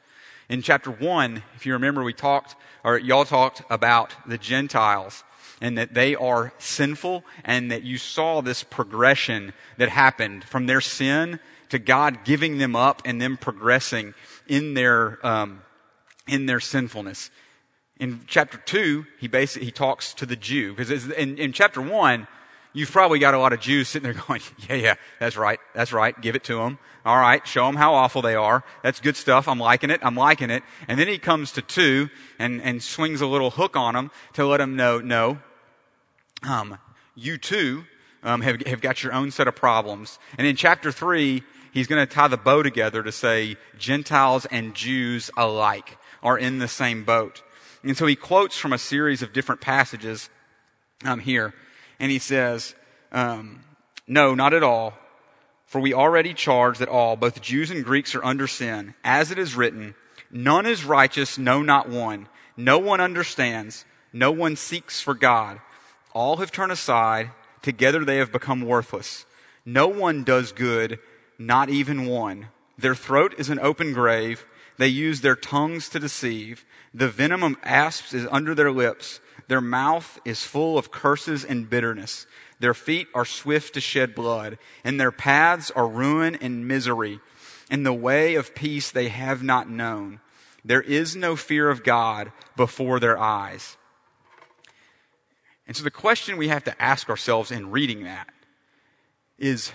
In 0.48 0.62
chapter 0.62 0.90
one, 0.90 1.44
if 1.58 1.66
you 1.66 1.74
remember, 1.74 2.02
we 2.02 2.14
talked, 2.14 2.56
or 2.86 2.98
y'all 2.98 3.26
talked 3.26 3.62
about 3.70 4.14
the 4.26 4.38
Gentiles 4.38 5.26
and 5.60 5.78
that 5.78 5.94
they 5.94 6.16
are 6.16 6.54
sinful 6.60 7.26
and 7.44 7.70
that 7.72 7.84
you 7.84 7.98
saw 7.98 8.42
this 8.42 8.64
progression 8.64 9.52
that 9.78 9.90
happened 9.90 10.46
from 10.46 10.66
their 10.66 10.80
sin 10.80 11.42
to 11.70 11.80
God 11.80 12.24
giving 12.24 12.58
them 12.58 12.76
up 12.76 13.02
and 13.06 13.22
them 13.22 13.38
progressing 13.38 14.14
in 14.48 14.74
their, 14.74 15.26
um, 15.26 15.62
in 16.28 16.46
their 16.46 16.60
sinfulness. 16.60 17.30
In 18.00 18.22
chapter 18.28 18.58
two, 18.58 19.06
he 19.20 19.28
basically, 19.28 19.66
he 19.66 19.72
talks 19.72 20.14
to 20.16 20.26
the 20.26 20.36
Jew 20.36 20.74
because 20.74 21.10
in, 21.10 21.38
in 21.38 21.52
chapter 21.52 21.82
one, 21.82 22.28
you've 22.74 22.92
probably 22.92 23.18
got 23.18 23.34
a 23.34 23.40
lot 23.40 23.54
of 23.54 23.60
Jews 23.60 23.88
sitting 23.88 24.12
there 24.12 24.22
going, 24.28 24.42
yeah, 24.70 24.76
yeah, 24.76 24.96
that's 25.20 25.36
right. 25.36 25.60
That's 25.74 25.92
right. 25.92 26.20
Give 26.22 26.36
it 26.36 26.44
to 26.46 26.58
them. 26.58 26.78
All 27.06 27.18
right. 27.18 27.46
Show 27.48 27.66
them 27.66 27.76
how 27.76 27.94
awful 27.94 28.22
they 28.22 28.36
are. 28.36 28.64
That's 28.84 29.00
good 29.00 29.16
stuff. 29.16 29.48
I'm 29.48 29.60
liking 29.60 29.90
it. 29.90 30.00
I'm 30.04 30.16
liking 30.16 30.50
it. 30.50 30.62
And 30.88 31.00
then 31.00 31.08
he 31.08 31.18
comes 31.18 31.52
to 31.54 31.62
two 31.62 32.10
and, 32.38 32.62
and 32.62 32.84
swings 32.84 33.22
a 33.22 33.28
little 33.28 33.52
hook 33.52 33.76
on 33.76 33.96
them 33.96 34.12
to 34.34 34.46
let 34.46 34.58
them 34.58 34.76
know, 34.76 35.00
no, 35.00 35.40
um, 36.44 36.78
you 37.16 37.38
too 37.38 37.86
um, 38.24 38.42
have, 38.42 38.62
have 38.68 38.82
got 38.82 39.04
your 39.04 39.14
own 39.14 39.32
set 39.32 39.48
of 39.48 39.56
problems. 39.56 40.20
And 40.38 40.46
in 40.46 40.56
chapter 40.56 40.92
three, 40.92 41.44
he's 41.78 41.88
going 41.88 42.06
to 42.06 42.12
tie 42.12 42.28
the 42.28 42.38
bow 42.38 42.64
together 42.64 43.04
to 43.04 43.12
say 43.12 43.58
Gentiles 43.78 44.46
and 44.48 44.74
Jews 44.74 45.30
alike 45.38 45.98
are 46.24 46.38
in 46.38 46.60
the 46.60 46.68
same 46.68 47.04
boat. 47.04 47.44
And 47.84 47.96
so 47.96 48.06
he 48.06 48.16
quotes 48.16 48.58
from 48.58 48.74
a 48.74 48.78
series 48.78 49.22
of 49.22 49.34
different 49.34 49.62
passages 49.62 50.30
um, 51.06 51.20
here. 51.20 51.54
And 52.00 52.12
he 52.12 52.20
says, 52.20 52.76
um, 53.12 53.64
No, 54.08 54.36
not 54.36 54.54
at 54.54 54.64
all. 54.64 54.94
For 55.66 55.82
we 55.82 55.94
already 55.94 56.34
charge 56.34 56.78
that 56.78 56.90
all, 56.90 57.16
both 57.16 57.42
Jews 57.42 57.70
and 57.70 57.84
Greeks, 57.84 58.16
are 58.16 58.24
under 58.24 58.48
sin. 58.48 58.94
As 59.04 59.32
it 59.32 59.38
is 59.38 59.56
written, 59.56 59.96
None 60.32 60.66
is 60.66 60.84
righteous, 60.84 61.38
no, 61.38 61.62
not 61.62 61.90
one. 61.90 62.28
No 62.56 62.80
one 62.80 63.00
understands. 63.00 63.86
No 64.12 64.32
one 64.32 64.56
seeks 64.56 65.00
for 65.00 65.14
God. 65.14 65.60
All 66.14 66.38
have 66.38 66.52
turned 66.52 66.72
aside. 66.72 67.32
Together 67.62 68.04
they 68.04 68.18
have 68.18 68.32
become 68.32 68.62
worthless. 68.62 69.26
No 69.66 69.88
one 69.88 70.24
does 70.24 70.52
good, 70.52 71.00
not 71.38 71.70
even 71.70 72.06
one. 72.06 72.48
Their 72.78 72.96
throat 72.96 73.34
is 73.38 73.50
an 73.50 73.60
open 73.60 73.94
grave. 73.94 74.46
They 74.78 74.88
use 74.88 75.22
their 75.22 75.36
tongues 75.36 75.90
to 75.90 76.00
deceive. 76.00 76.66
The 76.94 77.10
venom 77.10 77.44
of 77.44 77.56
asps 77.64 78.14
is 78.14 78.28
under 78.32 78.54
their 78.54 78.72
lips. 78.72 79.20
Their 79.48 79.62
mouth 79.62 80.20
is 80.26 80.44
full 80.44 80.78
of 80.78 80.92
curses 80.92 81.44
and 81.44 81.70
bitterness. 81.70 82.28
Their 82.60 82.74
feet 82.74 83.08
are 83.14 83.26
swift 83.26 83.74
to 83.76 83.82
shed 83.82 84.16
blood, 84.16 84.58
and 84.84 85.00
their 85.00 85.12
paths 85.12 85.72
are 85.72 85.88
ruin 85.88 86.36
and 86.36 86.68
misery. 86.68 87.20
In 87.70 87.84
the 87.84 87.94
way 87.94 88.36
of 88.36 88.56
peace 88.56 88.92
they 88.92 89.10
have 89.10 89.44
not 89.44 89.70
known. 89.70 90.20
There 90.64 90.82
is 90.82 91.16
no 91.16 91.36
fear 91.36 91.70
of 91.70 91.84
God 91.84 92.32
before 92.56 93.00
their 93.00 93.18
eyes. 93.18 93.78
And 95.68 95.76
so 95.76 95.84
the 95.84 95.92
question 95.92 96.38
we 96.38 96.48
have 96.48 96.64
to 96.64 96.82
ask 96.82 97.10
ourselves 97.10 97.52
in 97.52 97.72
reading 97.72 98.04
that 98.04 98.30
is 99.38 99.72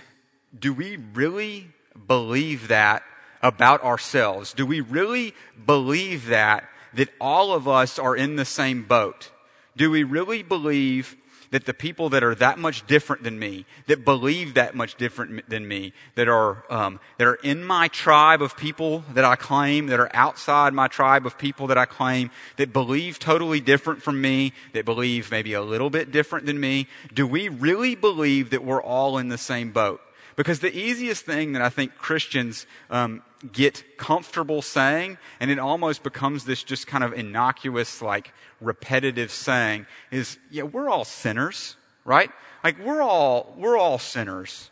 do 0.57 0.73
we 0.73 0.97
really 1.13 1.69
believe 2.07 2.67
that 2.67 3.03
about 3.41 3.83
ourselves? 3.83 4.53
Do 4.53 4.65
we 4.65 4.81
really 4.81 5.33
believe 5.65 6.27
that, 6.27 6.69
that 6.93 7.09
all 7.19 7.53
of 7.53 7.67
us 7.67 7.99
are 7.99 8.15
in 8.15 8.35
the 8.35 8.45
same 8.45 8.83
boat? 8.83 9.31
Do 9.75 9.89
we 9.89 10.03
really 10.03 10.43
believe 10.43 11.17
that 11.53 11.65
the 11.65 11.73
people 11.73 12.09
that 12.09 12.23
are 12.23 12.33
that 12.33 12.57
much 12.57 12.85
different 12.87 13.21
than 13.21 13.37
me, 13.37 13.63
that 13.85 14.03
believe 14.03 14.55
that 14.55 14.73
much 14.73 14.95
different 14.95 15.47
than 15.47 15.67
me, 15.67 15.93
that 16.15 16.27
are, 16.27 16.63
um, 16.71 16.99
that 17.19 17.27
are 17.27 17.35
in 17.35 17.63
my 17.63 17.87
tribe 17.89 18.41
of 18.41 18.57
people 18.57 19.03
that 19.13 19.23
I 19.23 19.35
claim, 19.35 19.85
that 19.87 19.99
are 19.99 20.09
outside 20.15 20.73
my 20.73 20.87
tribe 20.87 21.27
of 21.27 21.37
people 21.37 21.67
that 21.67 21.77
I 21.77 21.85
claim, 21.85 22.31
that 22.57 22.73
believe 22.73 23.19
totally 23.19 23.59
different 23.59 24.01
from 24.01 24.19
me, 24.19 24.51
that 24.73 24.83
believe 24.83 25.29
maybe 25.29 25.53
a 25.53 25.61
little 25.61 25.91
bit 25.91 26.11
different 26.11 26.47
than 26.47 26.59
me, 26.59 26.87
do 27.13 27.27
we 27.27 27.49
really 27.49 27.93
believe 27.93 28.49
that 28.49 28.63
we're 28.63 28.81
all 28.81 29.19
in 29.19 29.27
the 29.29 29.37
same 29.37 29.71
boat? 29.71 30.01
Because 30.35 30.59
the 30.59 30.75
easiest 30.75 31.25
thing 31.25 31.53
that 31.53 31.61
I 31.61 31.69
think 31.69 31.97
Christians 31.97 32.65
um, 32.89 33.21
get 33.51 33.97
comfortable 33.97 34.61
saying, 34.61 35.17
and 35.39 35.51
it 35.51 35.59
almost 35.59 36.03
becomes 36.03 36.45
this 36.45 36.63
just 36.63 36.87
kind 36.87 37.03
of 37.03 37.13
innocuous, 37.13 38.01
like 38.01 38.33
repetitive 38.59 39.31
saying, 39.31 39.85
is, 40.11 40.37
yeah, 40.49 40.63
we're 40.63 40.89
all 40.89 41.05
sinners, 41.05 41.75
right? 42.03 42.31
Like 42.63 42.79
we're 42.79 43.01
all, 43.01 43.53
we're 43.57 43.77
all 43.77 43.99
sinners. 43.99 44.71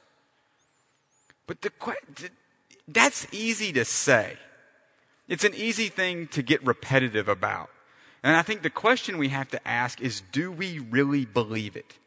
But 1.46 1.62
the, 1.62 1.72
that's 2.88 3.28
easy 3.32 3.72
to 3.74 3.86
say. 3.86 4.38
It's 5.28 5.44
an 5.44 5.54
easy 5.56 5.88
thing 5.88 6.28
to 6.30 6.42
get 6.42 6.66
repetitive 6.66 7.28
about. 7.28 7.70
And 8.24 8.36
I 8.36 8.42
think 8.42 8.62
the 8.62 8.70
question 8.70 9.18
we 9.18 9.30
have 9.30 9.50
to 9.50 9.68
ask 9.68 10.02
is, 10.02 10.22
do 10.32 10.52
we 10.52 10.80
really 10.80 11.26
believe 11.26 11.76
it? 11.76 11.98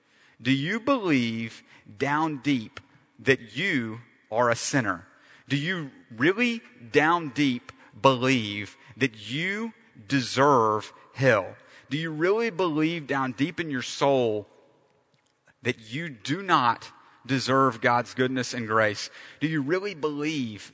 Do 0.40 0.52
you 0.52 0.80
believe 0.80 1.62
down 1.98 2.38
deep 2.38 2.80
that 3.20 3.56
you 3.56 4.00
are 4.30 4.50
a 4.50 4.56
sinner? 4.56 5.06
Do 5.48 5.56
you 5.56 5.90
really 6.16 6.62
down 6.92 7.30
deep 7.30 7.72
believe 8.00 8.76
that 8.96 9.30
you 9.30 9.72
deserve 10.08 10.92
hell? 11.14 11.54
Do 11.90 11.98
you 11.98 12.10
really 12.10 12.50
believe 12.50 13.06
down 13.06 13.32
deep 13.32 13.60
in 13.60 13.70
your 13.70 13.82
soul 13.82 14.46
that 15.62 15.92
you 15.92 16.08
do 16.08 16.42
not 16.42 16.90
deserve 17.26 17.80
God's 17.80 18.14
goodness 18.14 18.54
and 18.54 18.66
grace? 18.66 19.10
Do 19.40 19.46
you 19.46 19.62
really 19.62 19.94
believe? 19.94 20.72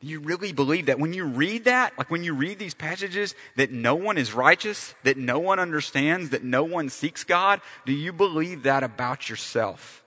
Do 0.00 0.06
you 0.06 0.20
really 0.20 0.52
believe 0.52 0.86
that 0.86 0.98
when 0.98 1.12
you 1.12 1.24
read 1.24 1.64
that, 1.64 1.92
like 1.98 2.10
when 2.10 2.24
you 2.24 2.34
read 2.34 2.58
these 2.58 2.74
passages, 2.74 3.34
that 3.56 3.70
no 3.70 3.94
one 3.94 4.16
is 4.16 4.32
righteous, 4.32 4.94
that 5.02 5.18
no 5.18 5.38
one 5.38 5.58
understands, 5.58 6.30
that 6.30 6.44
no 6.44 6.64
one 6.64 6.88
seeks 6.88 7.24
God? 7.24 7.60
Do 7.84 7.92
you 7.92 8.12
believe 8.12 8.62
that 8.62 8.82
about 8.82 9.28
yourself? 9.28 10.02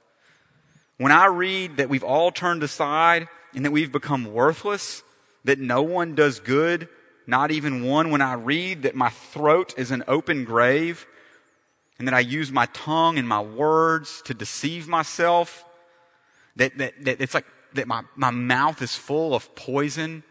When 1.04 1.12
I 1.12 1.26
read 1.26 1.76
that 1.78 1.90
we've 1.90 2.02
all 2.02 2.32
turned 2.32 2.64
aside 2.64 3.28
and 3.54 3.66
that 3.66 3.72
we've 3.72 3.92
become 3.92 4.32
worthless, 4.32 5.04
that 5.44 5.60
no 5.60 5.82
one 5.82 6.16
does 6.16 6.40
good, 6.40 6.88
not 7.28 7.52
even 7.52 7.84
one, 7.84 8.10
when 8.10 8.22
I 8.22 8.36
read 8.36 8.84
that 8.84 8.96
my 8.96 9.10
throat 9.10 9.74
is 9.76 9.92
an 9.92 10.06
open 10.08 10.46
grave, 10.46 11.06
and 12.00 12.08
that 12.08 12.16
I 12.16 12.22
use 12.22 12.54
my 12.54 12.68
tongue 12.68 13.18
and 13.18 13.28
my 13.28 13.42
words 13.42 14.22
to 14.28 14.34
deceive 14.34 14.88
myself, 14.88 15.66
that, 16.56 16.78
that, 16.78 16.94
that 17.04 17.20
it's 17.20 17.34
like 17.34 17.48
that 17.74 17.86
my, 17.86 18.04
my 18.16 18.32
mouth 18.32 18.82
is 18.82 18.96
full 18.96 19.36
of 19.36 19.54
poison 19.56 20.24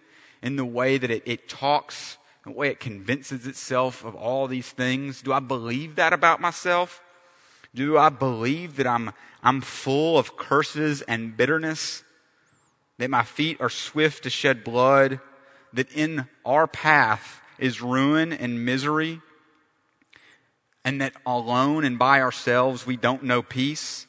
in 0.42 0.56
the 0.56 0.64
way 0.64 0.96
that 0.96 1.10
it, 1.10 1.22
it 1.26 1.50
talks, 1.50 2.16
the 2.46 2.50
way 2.50 2.68
it 2.68 2.80
convinces 2.80 3.46
itself 3.46 4.06
of 4.06 4.14
all 4.14 4.46
these 4.46 4.70
things. 4.70 5.20
Do 5.20 5.34
I 5.34 5.40
believe 5.40 5.96
that 5.96 6.14
about 6.14 6.40
myself? 6.40 7.02
Do 7.74 7.96
I 7.96 8.10
believe 8.10 8.76
that 8.76 8.86
I'm, 8.86 9.12
I'm 9.42 9.60
full 9.60 10.18
of 10.18 10.36
curses 10.36 11.02
and 11.02 11.36
bitterness? 11.36 12.02
That 12.98 13.10
my 13.10 13.22
feet 13.22 13.60
are 13.60 13.70
swift 13.70 14.24
to 14.24 14.30
shed 14.30 14.62
blood? 14.62 15.20
That 15.72 15.90
in 15.92 16.26
our 16.44 16.66
path 16.66 17.40
is 17.58 17.80
ruin 17.80 18.32
and 18.32 18.64
misery? 18.64 19.20
And 20.84 21.00
that 21.00 21.14
alone 21.24 21.84
and 21.84 21.98
by 21.98 22.20
ourselves 22.20 22.86
we 22.86 22.96
don't 22.96 23.22
know 23.22 23.42
peace? 23.42 24.06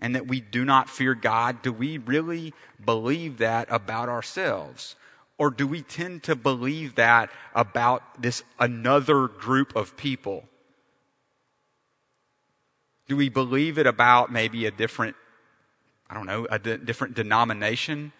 And 0.00 0.14
that 0.14 0.26
we 0.26 0.40
do 0.40 0.64
not 0.64 0.90
fear 0.90 1.14
God? 1.14 1.62
Do 1.62 1.72
we 1.72 1.98
really 1.98 2.52
believe 2.84 3.38
that 3.38 3.68
about 3.70 4.08
ourselves? 4.08 4.96
Or 5.38 5.50
do 5.50 5.68
we 5.68 5.82
tend 5.82 6.24
to 6.24 6.34
believe 6.34 6.96
that 6.96 7.30
about 7.54 8.20
this 8.20 8.42
another 8.58 9.28
group 9.28 9.76
of 9.76 9.96
people? 9.96 10.48
Do 13.08 13.16
we 13.16 13.30
believe 13.30 13.78
it 13.78 13.86
about 13.86 14.30
maybe 14.30 14.66
a 14.66 14.70
different, 14.70 15.16
I 16.08 16.14
don't 16.14 16.26
know, 16.26 16.46
a 16.50 16.58
different 16.58 17.14
denomination? 17.14 18.12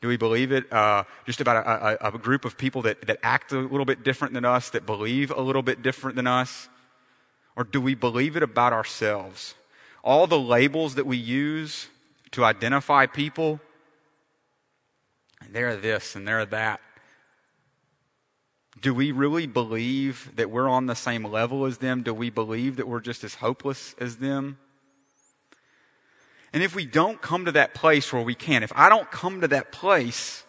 Do 0.00 0.08
we 0.08 0.16
believe 0.16 0.52
it 0.52 0.72
uh, 0.72 1.04
just 1.26 1.40
about 1.40 1.66
a, 1.66 2.06
a, 2.06 2.14
a 2.14 2.18
group 2.18 2.44
of 2.44 2.56
people 2.56 2.82
that, 2.82 3.06
that 3.06 3.18
act 3.22 3.52
a 3.52 3.58
little 3.58 3.84
bit 3.84 4.04
different 4.04 4.34
than 4.34 4.44
us, 4.44 4.70
that 4.70 4.86
believe 4.86 5.30
a 5.30 5.40
little 5.40 5.62
bit 5.62 5.82
different 5.82 6.16
than 6.16 6.26
us? 6.26 6.68
Or 7.56 7.64
do 7.64 7.80
we 7.80 7.94
believe 7.94 8.36
it 8.36 8.42
about 8.42 8.72
ourselves? 8.72 9.54
All 10.04 10.26
the 10.26 10.38
labels 10.38 10.94
that 10.94 11.06
we 11.06 11.16
use 11.16 11.88
to 12.32 12.44
identify 12.44 13.06
people, 13.06 13.60
they're 15.50 15.76
this 15.76 16.14
and 16.14 16.28
they're 16.28 16.46
that. 16.46 16.80
Do 18.80 18.92
we 18.92 19.10
really 19.10 19.46
believe 19.46 20.30
that 20.36 20.50
we're 20.50 20.68
on 20.68 20.86
the 20.86 20.94
same 20.94 21.24
level 21.24 21.64
as 21.64 21.78
them? 21.78 22.02
Do 22.02 22.12
we 22.12 22.30
believe 22.30 22.76
that 22.76 22.86
we're 22.86 23.00
just 23.00 23.24
as 23.24 23.36
hopeless 23.36 23.94
as 23.98 24.16
them? 24.16 24.58
And 26.52 26.62
if 26.62 26.74
we 26.74 26.86
don't 26.86 27.20
come 27.20 27.44
to 27.46 27.52
that 27.52 27.74
place 27.74 28.12
where 28.12 28.22
we 28.22 28.34
can, 28.34 28.62
if 28.62 28.72
I 28.74 28.88
don't 28.88 29.10
come 29.10 29.40
to 29.40 29.48
that 29.48 29.72
place, 29.72 30.44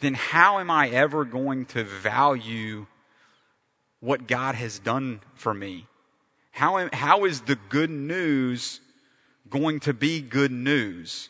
then 0.00 0.14
how 0.14 0.58
am 0.58 0.70
I 0.70 0.88
ever 0.88 1.24
going 1.24 1.66
to 1.66 1.84
value 1.84 2.86
what 4.00 4.26
God 4.26 4.54
has 4.54 4.78
done 4.78 5.20
for 5.34 5.54
me? 5.54 5.86
How, 6.52 6.78
am, 6.78 6.90
how 6.92 7.24
is 7.24 7.42
the 7.42 7.56
good 7.68 7.90
news 7.90 8.80
going 9.48 9.80
to 9.80 9.92
be 9.92 10.20
good 10.20 10.52
news 10.52 11.28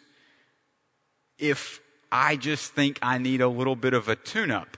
if 1.38 1.80
I 2.10 2.36
just 2.36 2.72
think 2.72 2.98
I 3.02 3.18
need 3.18 3.40
a 3.40 3.48
little 3.48 3.76
bit 3.76 3.94
of 3.94 4.08
a 4.08 4.16
tune 4.16 4.50
up? 4.50 4.76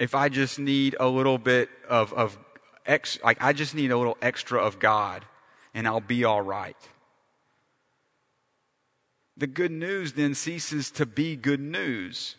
If 0.00 0.14
I 0.14 0.30
just 0.30 0.58
need 0.58 0.96
a 0.98 1.06
little 1.06 1.36
bit 1.36 1.68
of, 1.88 2.12
of 2.14 2.38
ex, 2.86 3.18
like 3.22 3.40
I 3.40 3.52
just 3.52 3.74
need 3.74 3.92
a 3.92 3.98
little 3.98 4.16
extra 4.22 4.58
of 4.58 4.80
God 4.80 5.26
and 5.74 5.86
I'll 5.86 6.00
be 6.00 6.24
all 6.24 6.40
right. 6.40 6.76
The 9.36 9.46
good 9.46 9.70
news 9.70 10.14
then 10.14 10.34
ceases 10.34 10.90
to 10.92 11.04
be 11.04 11.36
good 11.36 11.60
news. 11.60 12.36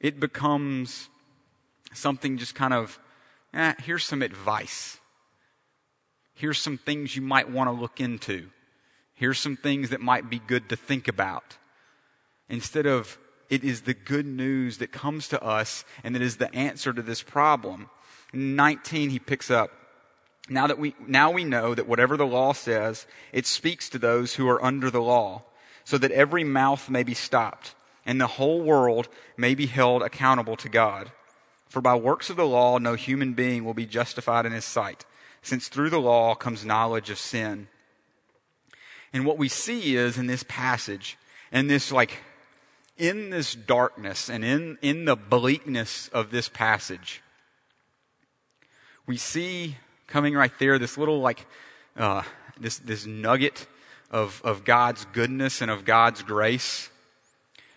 It 0.00 0.20
becomes 0.20 1.08
something 1.94 2.36
just 2.36 2.54
kind 2.54 2.74
of, 2.74 2.98
eh, 3.54 3.72
here's 3.82 4.04
some 4.04 4.20
advice. 4.20 4.98
Here's 6.34 6.58
some 6.58 6.76
things 6.76 7.16
you 7.16 7.22
might 7.22 7.50
want 7.50 7.68
to 7.68 7.72
look 7.72 8.00
into. 8.00 8.50
Here's 9.14 9.38
some 9.38 9.56
things 9.56 9.90
that 9.90 10.00
might 10.00 10.28
be 10.28 10.40
good 10.40 10.68
to 10.68 10.76
think 10.76 11.08
about. 11.08 11.56
Instead 12.50 12.86
of 12.86 13.18
it 13.52 13.62
is 13.62 13.82
the 13.82 13.92
good 13.92 14.24
news 14.24 14.78
that 14.78 14.92
comes 14.92 15.28
to 15.28 15.42
us 15.44 15.84
and 16.02 16.14
that 16.14 16.22
is 16.22 16.38
the 16.38 16.52
answer 16.54 16.90
to 16.90 17.02
this 17.02 17.22
problem. 17.22 17.90
In 18.32 18.56
19, 18.56 19.10
he 19.10 19.18
picks 19.18 19.50
up, 19.50 19.70
now 20.48 20.66
that 20.66 20.78
we, 20.78 20.94
now 21.06 21.30
we 21.30 21.44
know 21.44 21.74
that 21.74 21.86
whatever 21.86 22.16
the 22.16 22.26
law 22.26 22.54
says, 22.54 23.06
it 23.30 23.44
speaks 23.44 23.90
to 23.90 23.98
those 23.98 24.36
who 24.36 24.48
are 24.48 24.64
under 24.64 24.90
the 24.90 25.02
law, 25.02 25.42
so 25.84 25.98
that 25.98 26.10
every 26.12 26.44
mouth 26.44 26.88
may 26.88 27.02
be 27.02 27.12
stopped 27.12 27.74
and 28.06 28.18
the 28.18 28.26
whole 28.26 28.62
world 28.62 29.08
may 29.36 29.54
be 29.54 29.66
held 29.66 30.02
accountable 30.02 30.56
to 30.56 30.70
God. 30.70 31.12
For 31.68 31.82
by 31.82 31.94
works 31.94 32.30
of 32.30 32.36
the 32.36 32.46
law, 32.46 32.78
no 32.78 32.94
human 32.94 33.34
being 33.34 33.66
will 33.66 33.74
be 33.74 33.84
justified 33.84 34.46
in 34.46 34.52
his 34.52 34.64
sight, 34.64 35.04
since 35.42 35.68
through 35.68 35.90
the 35.90 36.00
law 36.00 36.34
comes 36.34 36.64
knowledge 36.64 37.10
of 37.10 37.18
sin. 37.18 37.68
And 39.12 39.26
what 39.26 39.36
we 39.36 39.48
see 39.48 39.94
is 39.94 40.16
in 40.16 40.26
this 40.26 40.42
passage, 40.48 41.18
and 41.52 41.68
this 41.68 41.92
like 41.92 42.22
in 42.96 43.30
this 43.30 43.54
darkness 43.54 44.28
and 44.28 44.44
in, 44.44 44.78
in 44.82 45.04
the 45.04 45.16
bleakness 45.16 46.08
of 46.08 46.30
this 46.30 46.48
passage, 46.48 47.22
we 49.06 49.16
see 49.16 49.76
coming 50.06 50.34
right 50.34 50.52
there 50.58 50.78
this 50.78 50.98
little 50.98 51.20
like 51.20 51.46
uh, 51.96 52.22
this 52.60 52.78
this 52.78 53.06
nugget 53.06 53.66
of 54.10 54.40
of 54.44 54.64
God's 54.64 55.04
goodness 55.06 55.60
and 55.60 55.70
of 55.70 55.84
God's 55.84 56.22
grace. 56.22 56.90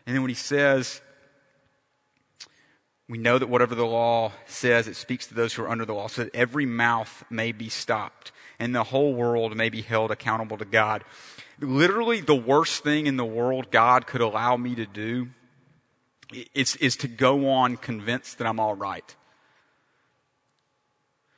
And 0.05 0.15
then 0.15 0.21
when 0.21 0.29
he 0.29 0.35
says, 0.35 1.01
we 3.09 3.17
know 3.17 3.39
that 3.39 3.47
whatever 3.47 3.73
the 3.73 3.85
law 3.85 4.31
says, 4.45 4.87
it 4.87 4.95
speaks 4.95 5.27
to 5.27 5.33
those 5.33 5.53
who 5.53 5.63
are 5.63 5.69
under 5.69 5.85
the 5.85 5.93
law, 5.93 6.07
so 6.07 6.23
that 6.23 6.35
every 6.35 6.65
mouth 6.65 7.23
may 7.29 7.51
be 7.51 7.69
stopped 7.69 8.31
and 8.59 8.73
the 8.73 8.85
whole 8.85 9.13
world 9.13 9.55
may 9.55 9.69
be 9.69 9.81
held 9.81 10.11
accountable 10.11 10.57
to 10.57 10.65
God 10.65 11.03
literally 11.59 12.21
the 12.21 12.35
worst 12.35 12.83
thing 12.83 13.07
in 13.07 13.17
the 13.17 13.25
world 13.25 13.71
God 13.71 14.07
could 14.07 14.21
allow 14.21 14.57
me 14.57 14.75
to 14.75 14.85
do 14.85 15.29
is, 16.53 16.75
is 16.77 16.97
to 16.97 17.07
go 17.07 17.49
on 17.49 17.77
convinced 17.77 18.37
that 18.39 18.47
I'm 18.47 18.59
all 18.59 18.75
right. 18.75 19.15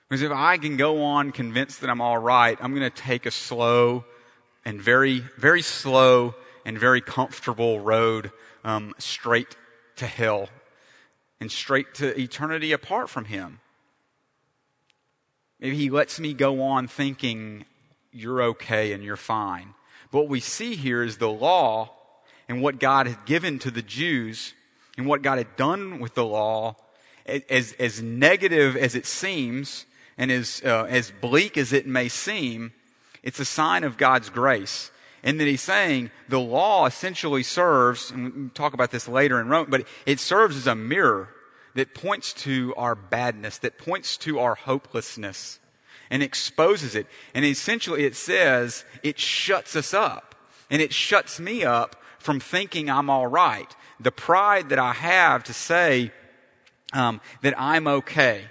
Because 0.10 0.21
if 0.21 0.32
I 0.32 0.58
can 0.58 0.77
go 0.77 1.03
on 1.03 1.32
convinced 1.32 1.82
that 1.82 1.89
I'm 1.89 2.01
all 2.01 2.17
right, 2.17 2.58
I'm 2.62 2.73
going 2.73 2.89
to 2.89 3.01
take 3.01 3.25
a 3.25 3.32
slow 3.32 4.06
and 4.63 4.82
very, 4.82 5.19
very 5.38 5.62
slow 5.62 6.34
and 6.65 6.80
very 6.80 7.01
comfortable 7.01 7.80
road 7.80 8.32
um, 8.63 8.93
straight 8.97 9.56
to 9.97 10.08
hell 10.08 10.49
and 11.39 11.51
straight 11.51 11.93
to 11.95 12.19
eternity 12.19 12.71
apart 12.71 13.10
from 13.10 13.25
Him. 13.25 13.60
Maybe 15.60 15.76
He 15.76 15.89
lets 15.89 16.20
me 16.20 16.34
go 16.34 16.62
on 16.62 16.88
thinking 16.88 17.65
you're 18.12 18.41
okay 18.41 18.93
and 18.93 19.04
you're 19.04 19.15
fine. 19.15 19.74
But 20.12 20.20
what 20.20 20.30
we 20.30 20.39
see 20.39 20.76
here 20.76 21.04
is 21.04 21.17
the 21.17 21.30
law 21.30 21.91
and 22.48 22.62
what 22.62 22.80
God 22.80 23.08
had 23.08 23.26
given 23.26 23.60
to 23.60 23.72
the 23.72 23.82
Jews 23.82 24.54
and 24.98 25.06
what 25.06 25.22
God 25.22 25.38
had 25.38 25.56
done 25.56 26.00
with 26.00 26.15
the 26.15 26.26
law, 26.26 26.76
as, 27.26 27.74
as 27.74 28.02
negative 28.02 28.76
as 28.76 28.96
it 28.96 29.06
seems 29.06 29.86
and 30.17 30.32
as, 30.32 30.62
uh, 30.65 30.86
as 30.89 31.12
bleak 31.12 31.58
as 31.58 31.74
it 31.74 31.86
may 31.86 32.08
seem, 32.08 32.74
it's 33.22 33.39
a 33.39 33.46
sign 33.46 33.84
of 33.84 33.98
God's 33.98 34.30
grace. 34.30 34.91
And 35.24 35.39
that 35.39 35.48
he's 35.48 35.62
saying 35.62 36.12
the 36.30 36.39
law 36.39 36.86
essentially 36.86 37.43
serves, 37.43 38.12
and 38.12 38.34
we'll 38.34 38.50
talk 38.50 38.74
about 38.74 38.91
this 38.91 39.08
later 39.08 39.41
in 39.41 39.50
Rome, 39.50 39.67
but 39.70 39.86
it 40.06 40.20
serves 40.20 40.56
as 40.56 40.67
a 40.67 40.76
mirror 40.76 41.30
that 41.78 41.94
points 41.94 42.34
to 42.34 42.74
our 42.76 42.96
badness, 42.96 43.60
that 43.60 43.78
points 43.78 44.18
to 44.18 44.40
our 44.40 44.56
hopelessness 44.56 45.60
and 46.10 46.24
exposes 46.24 46.96
it. 46.96 47.06
And 47.36 47.46
essentially 47.46 48.04
it 48.04 48.16
says 48.16 48.84
it 49.04 49.20
shuts 49.20 49.76
us 49.76 49.94
up. 49.94 50.34
And 50.72 50.82
it 50.82 50.92
shuts 50.92 51.40
me 51.40 51.63
up 51.63 51.96
from 52.18 52.40
thinking 52.40 52.90
I'm 52.90 53.12
all 53.12 53.28
right. 53.28 53.74
The 54.00 54.12
pride 54.12 54.70
that 54.70 54.80
I 54.80 54.94
have 54.94 55.44
to 55.46 55.54
say 55.54 56.12
um, 56.94 57.22
that 57.44 57.54
I'm 57.60 57.88
okay, 57.88 58.46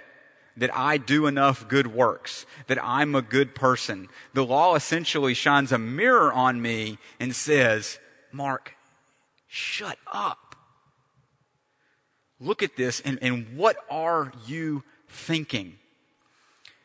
that 0.55 0.73
I 0.73 0.95
do 0.97 1.27
enough 1.27 1.67
good 1.67 1.87
works, 1.87 2.45
that 2.67 2.81
I'm 2.81 3.13
a 3.13 3.21
good 3.21 3.55
person. 3.55 4.07
The 4.33 4.45
law 4.45 4.75
essentially 4.75 5.33
shines 5.33 5.73
a 5.73 5.77
mirror 5.77 6.31
on 6.31 6.61
me 6.61 6.97
and 7.19 7.35
says, 7.35 7.99
Mark, 8.31 8.75
shut 9.47 9.97
up. 10.13 10.46
Look 12.39 12.61
at 12.61 12.75
this 12.75 12.99
and, 13.01 13.17
and 13.21 13.57
what 13.57 13.77
are 13.89 14.31
you 14.45 14.83
thinking? 15.07 15.77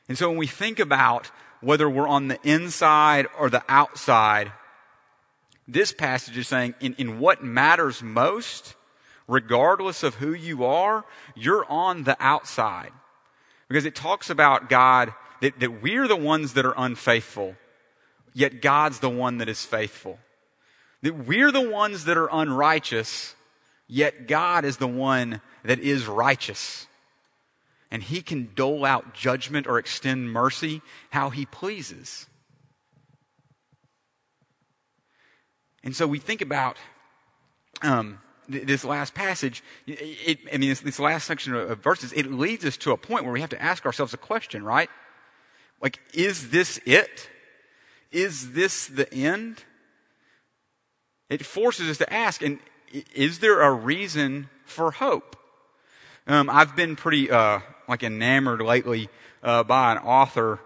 And 0.08 0.16
so 0.16 0.28
when 0.28 0.38
we 0.38 0.46
think 0.46 0.78
about 0.78 1.30
whether 1.60 1.88
we're 1.88 2.08
on 2.08 2.28
the 2.28 2.38
inside 2.42 3.26
or 3.38 3.48
the 3.48 3.62
outside, 3.68 4.52
this 5.68 5.92
passage 5.92 6.36
is 6.36 6.48
saying 6.48 6.74
in, 6.80 6.94
in 6.94 7.18
what 7.18 7.42
matters 7.42 8.02
most, 8.02 8.74
regardless 9.28 10.02
of 10.02 10.16
who 10.16 10.32
you 10.32 10.64
are, 10.64 11.04
you're 11.34 11.64
on 11.70 12.02
the 12.02 12.16
outside. 12.20 12.92
Because 13.68 13.84
it 13.84 13.94
talks 13.94 14.28
about 14.28 14.68
God, 14.68 15.14
that, 15.40 15.58
that 15.60 15.82
we're 15.82 16.08
the 16.08 16.16
ones 16.16 16.54
that 16.54 16.66
are 16.66 16.74
unfaithful, 16.76 17.56
yet 18.34 18.60
God's 18.60 18.98
the 18.98 19.10
one 19.10 19.38
that 19.38 19.48
is 19.48 19.64
faithful. 19.64 20.18
That 21.02 21.26
we're 21.26 21.52
the 21.52 21.68
ones 21.68 22.04
that 22.04 22.16
are 22.16 22.28
unrighteous, 22.30 23.34
yet 23.92 24.26
God 24.26 24.64
is 24.64 24.78
the 24.78 24.88
one 24.88 25.40
that 25.64 25.78
is 25.78 26.06
righteous 26.06 26.86
and 27.92 28.02
he 28.02 28.22
can 28.22 28.48
dole 28.54 28.86
out 28.86 29.12
judgment 29.12 29.66
or 29.66 29.78
extend 29.78 30.32
mercy 30.32 30.80
how 31.10 31.28
he 31.28 31.44
pleases. 31.44 32.26
And 35.84 35.94
so 35.94 36.06
we 36.06 36.18
think 36.18 36.40
about 36.40 36.78
um, 37.82 38.20
th- 38.50 38.66
this 38.66 38.82
last 38.82 39.12
passage. 39.12 39.62
It, 39.86 40.38
I 40.50 40.56
mean, 40.56 40.70
this, 40.70 40.80
this, 40.80 40.98
last 40.98 41.26
section 41.26 41.54
of 41.54 41.80
verses, 41.80 42.14
it 42.14 42.32
leads 42.32 42.64
us 42.64 42.78
to 42.78 42.92
a 42.92 42.96
point 42.96 43.24
where 43.24 43.32
we 43.32 43.42
have 43.42 43.50
to 43.50 43.62
ask 43.62 43.84
ourselves 43.84 44.14
a 44.14 44.18
question, 44.18 44.64
right? 44.64 44.88
Like, 45.82 46.00
is 46.14 46.48
this 46.48 46.80
it? 46.86 47.28
Is 48.10 48.52
this 48.52 48.86
the 48.86 49.12
end? 49.12 49.64
It 51.28 51.44
forces 51.44 51.90
us 51.90 51.98
to 51.98 52.10
ask, 52.10 52.40
and 52.40 52.58
is 53.14 53.38
there 53.38 53.60
a 53.60 53.72
reason 53.72 54.48
for 54.64 54.90
hope? 54.90 55.36
Um, 56.26 56.48
I've 56.50 56.76
been 56.76 56.96
pretty 56.96 57.30
uh, 57.30 57.60
like 57.88 58.02
enamored 58.02 58.60
lately 58.60 59.08
uh, 59.42 59.64
by 59.64 59.92
an 59.92 59.98
author. 59.98 60.60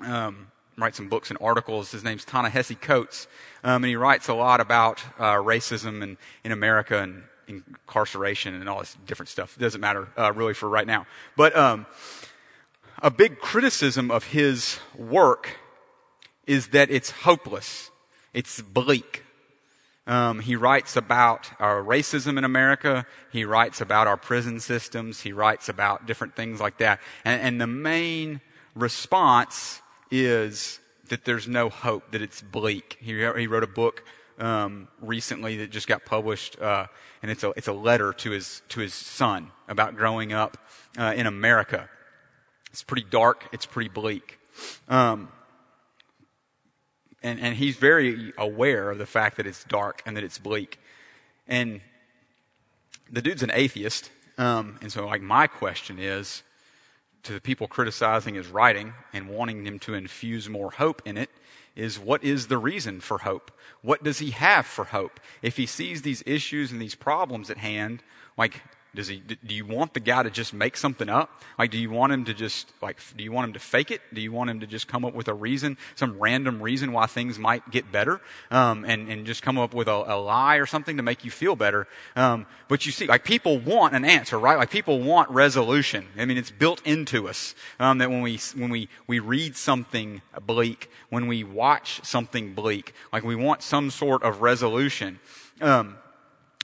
Um, 0.00 0.48
writes 0.76 0.96
some 0.96 1.08
books 1.08 1.30
and 1.30 1.38
articles. 1.40 1.90
His 1.90 2.02
name's 2.02 2.24
Ta-Nehisi 2.24 2.80
Coates, 2.80 3.28
um, 3.62 3.84
and 3.84 3.86
he 3.86 3.96
writes 3.96 4.28
a 4.28 4.34
lot 4.34 4.60
about 4.60 5.02
uh, 5.18 5.34
racism 5.34 6.02
and 6.02 6.16
in 6.42 6.52
America 6.52 7.02
and 7.02 7.22
incarceration 7.46 8.54
and 8.54 8.68
all 8.68 8.78
this 8.78 8.96
different 9.06 9.28
stuff. 9.28 9.56
It 9.56 9.60
doesn't 9.60 9.80
matter 9.80 10.08
uh, 10.16 10.32
really 10.32 10.54
for 10.54 10.68
right 10.68 10.86
now. 10.86 11.06
But 11.36 11.54
um, 11.56 11.86
a 13.02 13.10
big 13.10 13.40
criticism 13.40 14.10
of 14.10 14.24
his 14.24 14.78
work 14.96 15.58
is 16.46 16.68
that 16.68 16.90
it's 16.90 17.10
hopeless. 17.10 17.90
It's 18.32 18.60
bleak. 18.62 19.24
Um, 20.10 20.40
he 20.40 20.56
writes 20.56 20.96
about 20.96 21.52
our 21.60 21.80
racism 21.84 22.36
in 22.36 22.42
America. 22.42 23.06
He 23.30 23.44
writes 23.44 23.80
about 23.80 24.08
our 24.08 24.16
prison 24.16 24.58
systems. 24.58 25.20
He 25.20 25.32
writes 25.32 25.68
about 25.68 26.04
different 26.04 26.34
things 26.34 26.60
like 26.60 26.78
that. 26.78 26.98
And, 27.24 27.40
and 27.40 27.60
the 27.60 27.68
main 27.68 28.40
response 28.74 29.80
is 30.10 30.80
that 31.10 31.24
there's 31.24 31.46
no 31.46 31.68
hope, 31.68 32.10
that 32.10 32.22
it's 32.22 32.42
bleak. 32.42 32.98
He, 33.00 33.12
he 33.12 33.46
wrote 33.46 33.62
a 33.62 33.68
book 33.68 34.02
um, 34.40 34.88
recently 35.00 35.58
that 35.58 35.70
just 35.70 35.86
got 35.86 36.04
published, 36.04 36.60
uh, 36.60 36.86
and 37.22 37.30
it's 37.30 37.44
a 37.44 37.50
it's 37.50 37.68
a 37.68 37.72
letter 37.72 38.12
to 38.14 38.30
his 38.30 38.62
to 38.70 38.80
his 38.80 38.94
son 38.94 39.52
about 39.68 39.96
growing 39.96 40.32
up 40.32 40.56
uh, 40.98 41.12
in 41.14 41.26
America. 41.26 41.88
It's 42.72 42.82
pretty 42.82 43.06
dark. 43.08 43.48
It's 43.52 43.66
pretty 43.66 43.90
bleak. 43.90 44.40
Um, 44.88 45.28
and, 47.22 47.38
and 47.40 47.56
he's 47.56 47.76
very 47.76 48.32
aware 48.38 48.90
of 48.90 48.98
the 48.98 49.06
fact 49.06 49.36
that 49.36 49.46
it's 49.46 49.64
dark 49.64 50.02
and 50.06 50.16
that 50.16 50.24
it's 50.24 50.38
bleak. 50.38 50.78
And 51.46 51.80
the 53.10 53.22
dude's 53.22 53.42
an 53.42 53.50
atheist. 53.52 54.10
Um, 54.38 54.78
and 54.80 54.90
so, 54.90 55.06
like, 55.06 55.22
my 55.22 55.46
question 55.46 55.98
is 55.98 56.42
to 57.24 57.32
the 57.32 57.40
people 57.40 57.66
criticizing 57.66 58.34
his 58.34 58.48
writing 58.48 58.94
and 59.12 59.28
wanting 59.28 59.66
him 59.66 59.78
to 59.80 59.94
infuse 59.94 60.48
more 60.48 60.70
hope 60.70 61.02
in 61.04 61.18
it 61.18 61.30
is 61.76 61.98
what 61.98 62.24
is 62.24 62.46
the 62.46 62.58
reason 62.58 63.00
for 63.00 63.18
hope? 63.18 63.50
What 63.82 64.02
does 64.02 64.18
he 64.18 64.30
have 64.30 64.66
for 64.66 64.86
hope? 64.86 65.20
If 65.42 65.56
he 65.56 65.66
sees 65.66 66.02
these 66.02 66.22
issues 66.26 66.72
and 66.72 66.80
these 66.80 66.94
problems 66.94 67.50
at 67.50 67.58
hand, 67.58 68.02
like, 68.36 68.62
does 68.94 69.06
he, 69.06 69.18
do 69.18 69.54
you 69.54 69.64
want 69.64 69.94
the 69.94 70.00
guy 70.00 70.22
to 70.22 70.30
just 70.30 70.52
make 70.52 70.76
something 70.76 71.08
up? 71.08 71.30
Like, 71.58 71.70
do 71.70 71.78
you 71.78 71.90
want 71.90 72.12
him 72.12 72.24
to 72.24 72.34
just, 72.34 72.72
like, 72.82 72.98
do 73.16 73.22
you 73.22 73.30
want 73.30 73.46
him 73.46 73.52
to 73.52 73.60
fake 73.60 73.92
it? 73.92 74.00
Do 74.12 74.20
you 74.20 74.32
want 74.32 74.50
him 74.50 74.60
to 74.60 74.66
just 74.66 74.88
come 74.88 75.04
up 75.04 75.14
with 75.14 75.28
a 75.28 75.34
reason, 75.34 75.78
some 75.94 76.18
random 76.18 76.60
reason 76.60 76.92
why 76.92 77.06
things 77.06 77.38
might 77.38 77.70
get 77.70 77.92
better, 77.92 78.20
um, 78.50 78.84
and, 78.84 79.08
and 79.08 79.26
just 79.26 79.42
come 79.42 79.58
up 79.58 79.74
with 79.74 79.86
a, 79.86 79.92
a, 79.92 80.18
lie 80.18 80.56
or 80.56 80.66
something 80.66 80.96
to 80.96 81.04
make 81.04 81.24
you 81.24 81.30
feel 81.30 81.54
better? 81.54 81.86
Um, 82.16 82.46
but 82.66 82.84
you 82.84 82.90
see, 82.90 83.06
like, 83.06 83.22
people 83.22 83.58
want 83.58 83.94
an 83.94 84.04
answer, 84.04 84.38
right? 84.38 84.58
Like, 84.58 84.70
people 84.70 85.00
want 85.00 85.30
resolution. 85.30 86.08
I 86.18 86.24
mean, 86.24 86.36
it's 86.36 86.50
built 86.50 86.84
into 86.84 87.28
us, 87.28 87.54
um, 87.78 87.98
that 87.98 88.10
when 88.10 88.22
we, 88.22 88.38
when 88.56 88.70
we, 88.70 88.88
we 89.06 89.20
read 89.20 89.56
something 89.56 90.20
bleak, 90.44 90.90
when 91.10 91.28
we 91.28 91.44
watch 91.44 92.00
something 92.02 92.54
bleak, 92.54 92.92
like, 93.12 93.22
we 93.22 93.36
want 93.36 93.62
some 93.62 93.90
sort 93.90 94.24
of 94.24 94.42
resolution. 94.42 95.20
Um, 95.60 95.96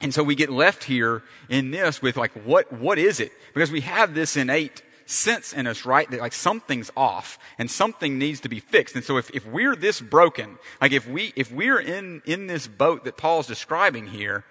and 0.03 0.13
so 0.13 0.23
we 0.23 0.35
get 0.35 0.51
left 0.51 0.85
here 0.85 1.23
in 1.49 1.71
this 1.71 2.03
with 2.03 2.17
like, 2.17 2.33
what, 2.45 2.71
what 2.73 2.99
is 2.99 3.19
it? 3.19 3.33
Because 3.55 3.71
we 3.71 3.81
have 3.81 4.15
this 4.15 4.37
innate 4.37 4.83
sense 5.07 5.53
in 5.53 5.67
us, 5.67 5.87
right? 5.87 6.11
That 6.11 6.21
like 6.21 6.35
something's 6.35 6.91
off 6.97 7.39
and 7.59 7.71
something 7.71 8.19
needs 8.19 8.41
to 8.41 8.49
be 8.49 8.61
fixed. 8.61 8.95
And 8.95 9.05
so 9.05 9.17
if, 9.17 9.31
if 9.31 9.47
we're 9.47 9.75
this 9.75 10.01
broken, 10.01 10.59
like 10.81 10.93
if 10.93 11.09
we, 11.09 11.33
if 11.35 11.51
we're 11.51 11.81
in, 11.81 12.21
in 12.27 12.47
this 12.47 12.67
boat 12.67 13.05
that 13.05 13.17
Paul's 13.17 13.47
describing 13.47 14.09
here, 14.09 14.45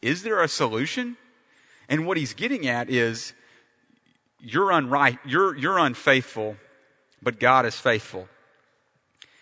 is 0.00 0.22
there 0.22 0.40
a 0.40 0.48
solution? 0.48 1.16
And 1.88 2.06
what 2.06 2.16
he's 2.16 2.32
getting 2.32 2.66
at 2.66 2.88
is 2.88 3.34
you're 4.40 4.70
unright, 4.70 5.18
you're, 5.26 5.54
you're 5.56 5.78
unfaithful, 5.78 6.56
but 7.20 7.38
God 7.38 7.66
is 7.66 7.76
faithful. 7.76 8.28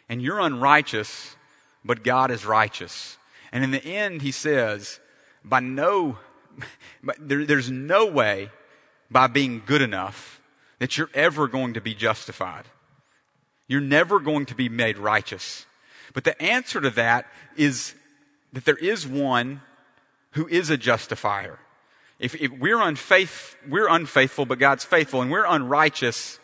And 0.09 0.21
you're 0.21 0.41
unrighteous, 0.41 1.37
but 1.85 2.03
God 2.03 2.33
is 2.33 2.45
righteous. 2.45 3.17
And 3.53 3.65
in 3.65 3.71
the 3.71 3.85
end, 3.85 4.23
he 4.23 4.31
says, 4.33 5.01
by 5.45 5.61
no, 5.61 6.19
there, 7.19 7.45
there's 7.45 7.71
no 7.71 8.07
way 8.07 8.51
by 9.11 9.27
being 9.27 9.63
good 9.65 9.83
enough 9.83 10.41
that 10.79 10.97
you're 10.97 11.11
ever 11.15 11.49
going 11.49 11.75
to 11.75 11.81
be 11.81 11.95
justified. 11.95 12.65
You're 13.67 13.81
never 13.81 14.21
going 14.21 14.47
to 14.47 14.55
be 14.55 14.69
made 14.69 14.99
righteous. 14.99 15.67
But 16.13 16.25
the 16.25 16.41
answer 16.43 16.81
to 16.81 16.91
that 16.91 17.27
is 17.57 17.95
that 18.53 18.65
there 18.65 18.77
is 18.77 19.07
one 19.07 19.61
who 20.33 20.49
is 20.49 20.71
a 20.71 20.77
justifier. 20.77 21.59
If, 22.19 22.35
if 22.35 22.53
we're, 22.53 22.81
unfaith, 22.81 23.57
we're 23.69 23.89
unfaithful, 23.89 24.45
but 24.47 24.59
God's 24.59 24.85
faithful, 24.85 25.23
and 25.23 25.31
we're 25.31 25.47
unrighteous, 25.47 26.39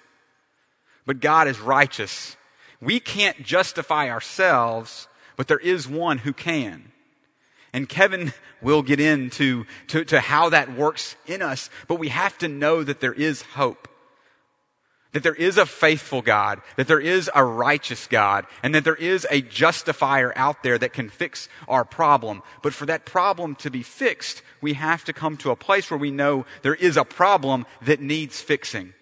but 1.04 1.20
God 1.20 1.48
is 1.48 1.60
righteous, 1.60 2.36
we 2.80 3.00
can't 3.00 3.42
justify 3.42 4.10
ourselves, 4.10 5.08
but 5.36 5.48
there 5.48 5.58
is 5.58 5.88
one 5.88 6.18
who 6.18 6.32
can. 6.32 6.92
And 7.72 7.88
Kevin 7.88 8.32
will 8.62 8.82
get 8.82 9.00
into 9.00 9.66
to, 9.88 10.04
to 10.04 10.20
how 10.20 10.48
that 10.50 10.74
works 10.74 11.16
in 11.26 11.42
us, 11.42 11.68
but 11.88 11.98
we 11.98 12.08
have 12.08 12.38
to 12.38 12.48
know 12.48 12.82
that 12.82 13.00
there 13.00 13.12
is 13.12 13.42
hope. 13.42 13.88
that 15.16 15.22
there 15.22 15.34
is 15.34 15.56
a 15.56 15.64
faithful 15.64 16.20
God, 16.20 16.60
that 16.76 16.88
there 16.88 17.00
is 17.00 17.30
a 17.34 17.42
righteous 17.42 18.06
God, 18.06 18.44
and 18.62 18.74
that 18.74 18.84
there 18.84 18.94
is 18.94 19.26
a 19.30 19.40
justifier 19.40 20.30
out 20.36 20.62
there 20.62 20.76
that 20.76 20.92
can 20.92 21.08
fix 21.08 21.48
our 21.68 21.86
problem. 21.86 22.42
But 22.62 22.74
for 22.74 22.84
that 22.84 23.06
problem 23.06 23.54
to 23.56 23.70
be 23.70 23.82
fixed, 23.82 24.42
we 24.60 24.74
have 24.74 25.04
to 25.04 25.14
come 25.14 25.38
to 25.38 25.50
a 25.50 25.56
place 25.56 25.90
where 25.90 25.96
we 25.96 26.10
know 26.10 26.44
there 26.60 26.74
is 26.74 26.98
a 26.98 27.04
problem 27.04 27.64
that 27.80 27.98
needs 27.98 28.42
fixing. 28.42 28.92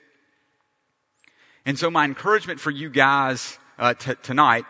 And 1.67 1.77
so 1.77 1.91
my 1.91 2.05
encouragement 2.05 2.61
for 2.61 2.71
you 2.71 2.91
guys 2.91 3.59
uh, 3.77 3.95
t- 3.95 4.15
tonight 4.23 4.67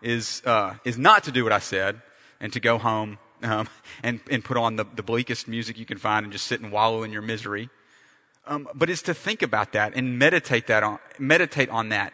is, 0.00 0.42
uh, 0.46 0.74
is 0.84 0.96
not 0.96 1.24
to 1.24 1.32
do 1.32 1.42
what 1.42 1.52
I 1.52 1.58
said 1.58 2.02
and 2.38 2.52
to 2.52 2.60
go 2.60 2.78
home 2.78 3.18
um, 3.44 3.68
and, 4.02 4.20
and 4.30 4.44
put 4.44 4.56
on 4.56 4.76
the, 4.76 4.84
the 4.96 5.02
bleakest 5.02 5.46
music 5.46 5.78
you 5.78 5.86
can 5.86 5.98
find 5.98 6.24
and 6.24 6.32
just 6.32 6.46
sit 6.46 6.60
and 6.60 6.72
wallow 6.72 7.02
in 7.02 7.12
your 7.12 7.22
misery 7.22 7.68
um, 8.46 8.68
but 8.74 8.90
is 8.90 9.02
to 9.02 9.14
think 9.14 9.42
about 9.42 9.72
that 9.72 9.94
and 9.94 10.18
meditate 10.18 10.66
that 10.66 10.82
on 10.82 10.98
meditate 11.18 11.68
on 11.70 11.88
that 11.90 12.12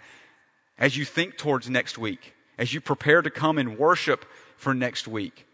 as 0.80 0.96
you 0.96 1.04
think 1.04 1.36
towards 1.36 1.68
next 1.68 1.98
week, 1.98 2.34
as 2.58 2.72
you 2.72 2.80
prepare 2.80 3.20
to 3.22 3.30
come 3.30 3.58
and 3.58 3.78
worship 3.78 4.24
for 4.56 4.74
next 4.74 5.06
week. 5.06 5.46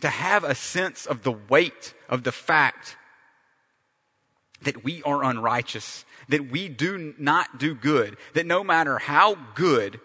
To 0.00 0.08
have 0.08 0.44
a 0.44 0.54
sense 0.54 1.06
of 1.06 1.22
the 1.22 1.32
weight 1.32 1.94
of 2.08 2.22
the 2.22 2.32
fact 2.32 2.96
that 4.62 4.84
we 4.84 5.02
are 5.02 5.24
unrighteous, 5.24 6.04
that 6.28 6.50
we 6.50 6.68
do 6.68 7.14
not 7.18 7.58
do 7.58 7.74
good, 7.74 8.16
that 8.34 8.46
no 8.46 8.62
matter 8.62 8.98
how 8.98 9.36
good 9.54 10.00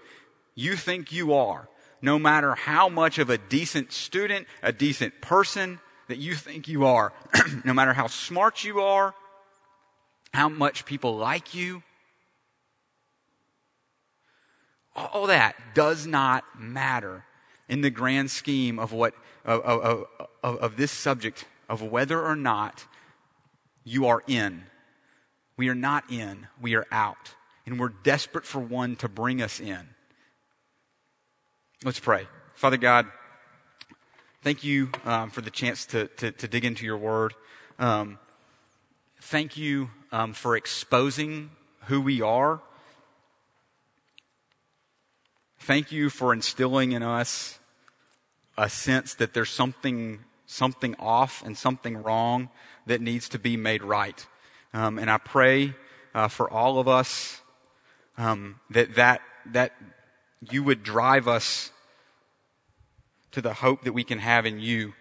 you 0.56 0.76
think 0.76 1.12
you 1.12 1.34
are, 1.34 1.70
no 2.02 2.20
matter 2.20 2.56
how 2.56 2.90
much 2.90 3.18
of 3.18 3.30
a 3.30 3.38
decent 3.38 3.92
student, 3.92 4.48
a 4.62 4.72
decent 4.72 5.22
person, 5.22 5.80
that 6.08 6.18
you 6.18 6.36
think 6.36 6.68
you 6.68 6.86
are, 6.86 7.14
no 7.66 7.74
matter 7.74 7.94
how 7.94 8.08
smart 8.08 8.64
you 8.64 8.80
are, 8.80 9.14
how 10.34 10.50
much 10.50 10.86
people 10.86 11.18
like 11.18 11.54
you, 11.54 11.84
all 14.96 15.28
that 15.28 15.56
does 15.74 16.08
not 16.08 16.44
matter 16.58 17.24
in 17.70 17.82
the 17.82 17.90
grand 17.90 18.32
scheme 18.32 18.80
of 18.80 18.92
what 18.92 19.14
of, 19.46 19.62
of, 19.62 20.06
of, 20.44 20.58
of, 20.58 20.78
this 20.78 20.92
subject 20.92 21.46
of 21.70 21.82
whether 21.82 22.22
or 22.22 22.36
not 22.36 22.86
you 23.84 24.08
are 24.08 24.24
in. 24.28 24.64
We 25.56 25.70
are 25.70 25.76
not 25.76 26.12
in, 26.12 26.48
we 26.60 26.76
are 26.76 26.86
out. 26.92 27.36
And 27.66 27.80
we're 27.80 27.90
desperate 27.90 28.46
for 28.46 28.60
one 28.60 28.96
to 28.98 29.08
bring 29.08 29.42
us 29.42 29.60
in. 29.60 29.90
Let's 31.84 32.00
pray. 32.00 32.28
Father 32.56 32.78
God, 32.78 33.08
Thank 34.44 34.64
you 34.64 34.92
um, 35.04 35.30
for 35.30 35.42
the 35.42 35.52
chance 35.52 35.86
to, 35.88 36.08
to, 36.08 36.32
to, 36.32 36.48
dig 36.48 36.64
into 36.64 36.86
your 36.86 36.98
word. 36.98 37.34
Um, 37.80 38.18
thank 39.20 39.58
you 39.58 39.90
um, 40.12 40.32
for 40.32 40.56
exposing 40.56 41.50
who 41.88 42.00
we 42.00 42.22
are. 42.22 42.62
Thank 45.60 45.92
you 45.92 46.10
for 46.10 46.32
instilling 46.32 46.94
in 46.94 47.04
us 47.04 47.60
a 48.58 48.70
sense 48.70 49.16
that 49.16 49.34
there's 49.34 49.50
something, 49.50 50.20
something 50.46 50.96
off 50.98 51.44
and 51.44 51.58
something 51.58 52.02
wrong 52.02 52.50
that 52.86 53.02
needs 53.02 53.28
to 53.30 53.40
be 53.40 53.58
made 53.58 53.84
right. 53.84 54.26
Um, 54.74 54.98
and 54.98 55.12
I 55.12 55.18
pray 55.18 55.74
uh, 56.16 56.30
for 56.30 56.50
all 56.50 56.80
of 56.80 56.88
us 56.88 57.42
um, 58.18 58.62
that, 58.70 58.96
that, 58.96 59.22
that 59.48 59.74
you 60.42 60.64
would 60.64 60.84
drive 60.84 61.28
us 61.28 61.72
to 63.32 63.42
the 63.42 63.54
hope 63.54 63.84
that 63.84 63.94
we 63.94 64.04
can 64.04 64.20
have 64.20 64.46
in 64.46 64.60
you, 64.60 64.94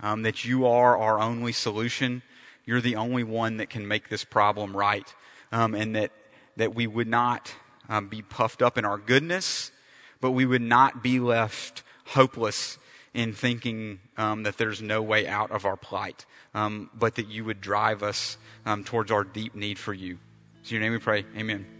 um, 0.00 0.22
that 0.22 0.44
you 0.44 0.66
are 0.66 0.96
our 0.96 1.20
only 1.20 1.52
solution. 1.52 2.22
You're 2.64 2.80
the 2.80 2.96
only 2.96 3.24
one 3.24 3.56
that 3.58 3.70
can 3.70 3.86
make 3.86 4.08
this 4.08 4.24
problem 4.24 4.76
right, 4.76 5.14
um, 5.52 5.74
and 5.74 5.96
that, 5.96 6.12
that 6.56 6.74
we 6.74 6.86
would 6.86 7.08
not 7.08 7.54
um, 7.88 8.08
be 8.08 8.22
puffed 8.22 8.62
up 8.62 8.78
in 8.78 8.84
our 8.84 8.98
goodness, 8.98 9.72
but 10.20 10.32
we 10.32 10.46
would 10.46 10.62
not 10.62 11.02
be 11.02 11.18
left 11.18 11.82
hopeless 12.06 12.78
in 13.12 13.32
thinking 13.32 13.98
um, 14.16 14.44
that 14.44 14.56
there's 14.56 14.80
no 14.80 15.02
way 15.02 15.26
out 15.26 15.50
of 15.50 15.64
our 15.64 15.76
plight, 15.76 16.26
um, 16.54 16.90
but 16.94 17.16
that 17.16 17.26
you 17.28 17.44
would 17.44 17.60
drive 17.60 18.02
us 18.02 18.38
um, 18.64 18.84
towards 18.84 19.10
our 19.10 19.24
deep 19.24 19.54
need 19.54 19.78
for 19.78 19.92
you. 19.92 20.18
In 20.64 20.70
your 20.70 20.80
name 20.80 20.92
we 20.92 20.98
pray. 20.98 21.24
Amen. 21.36 21.79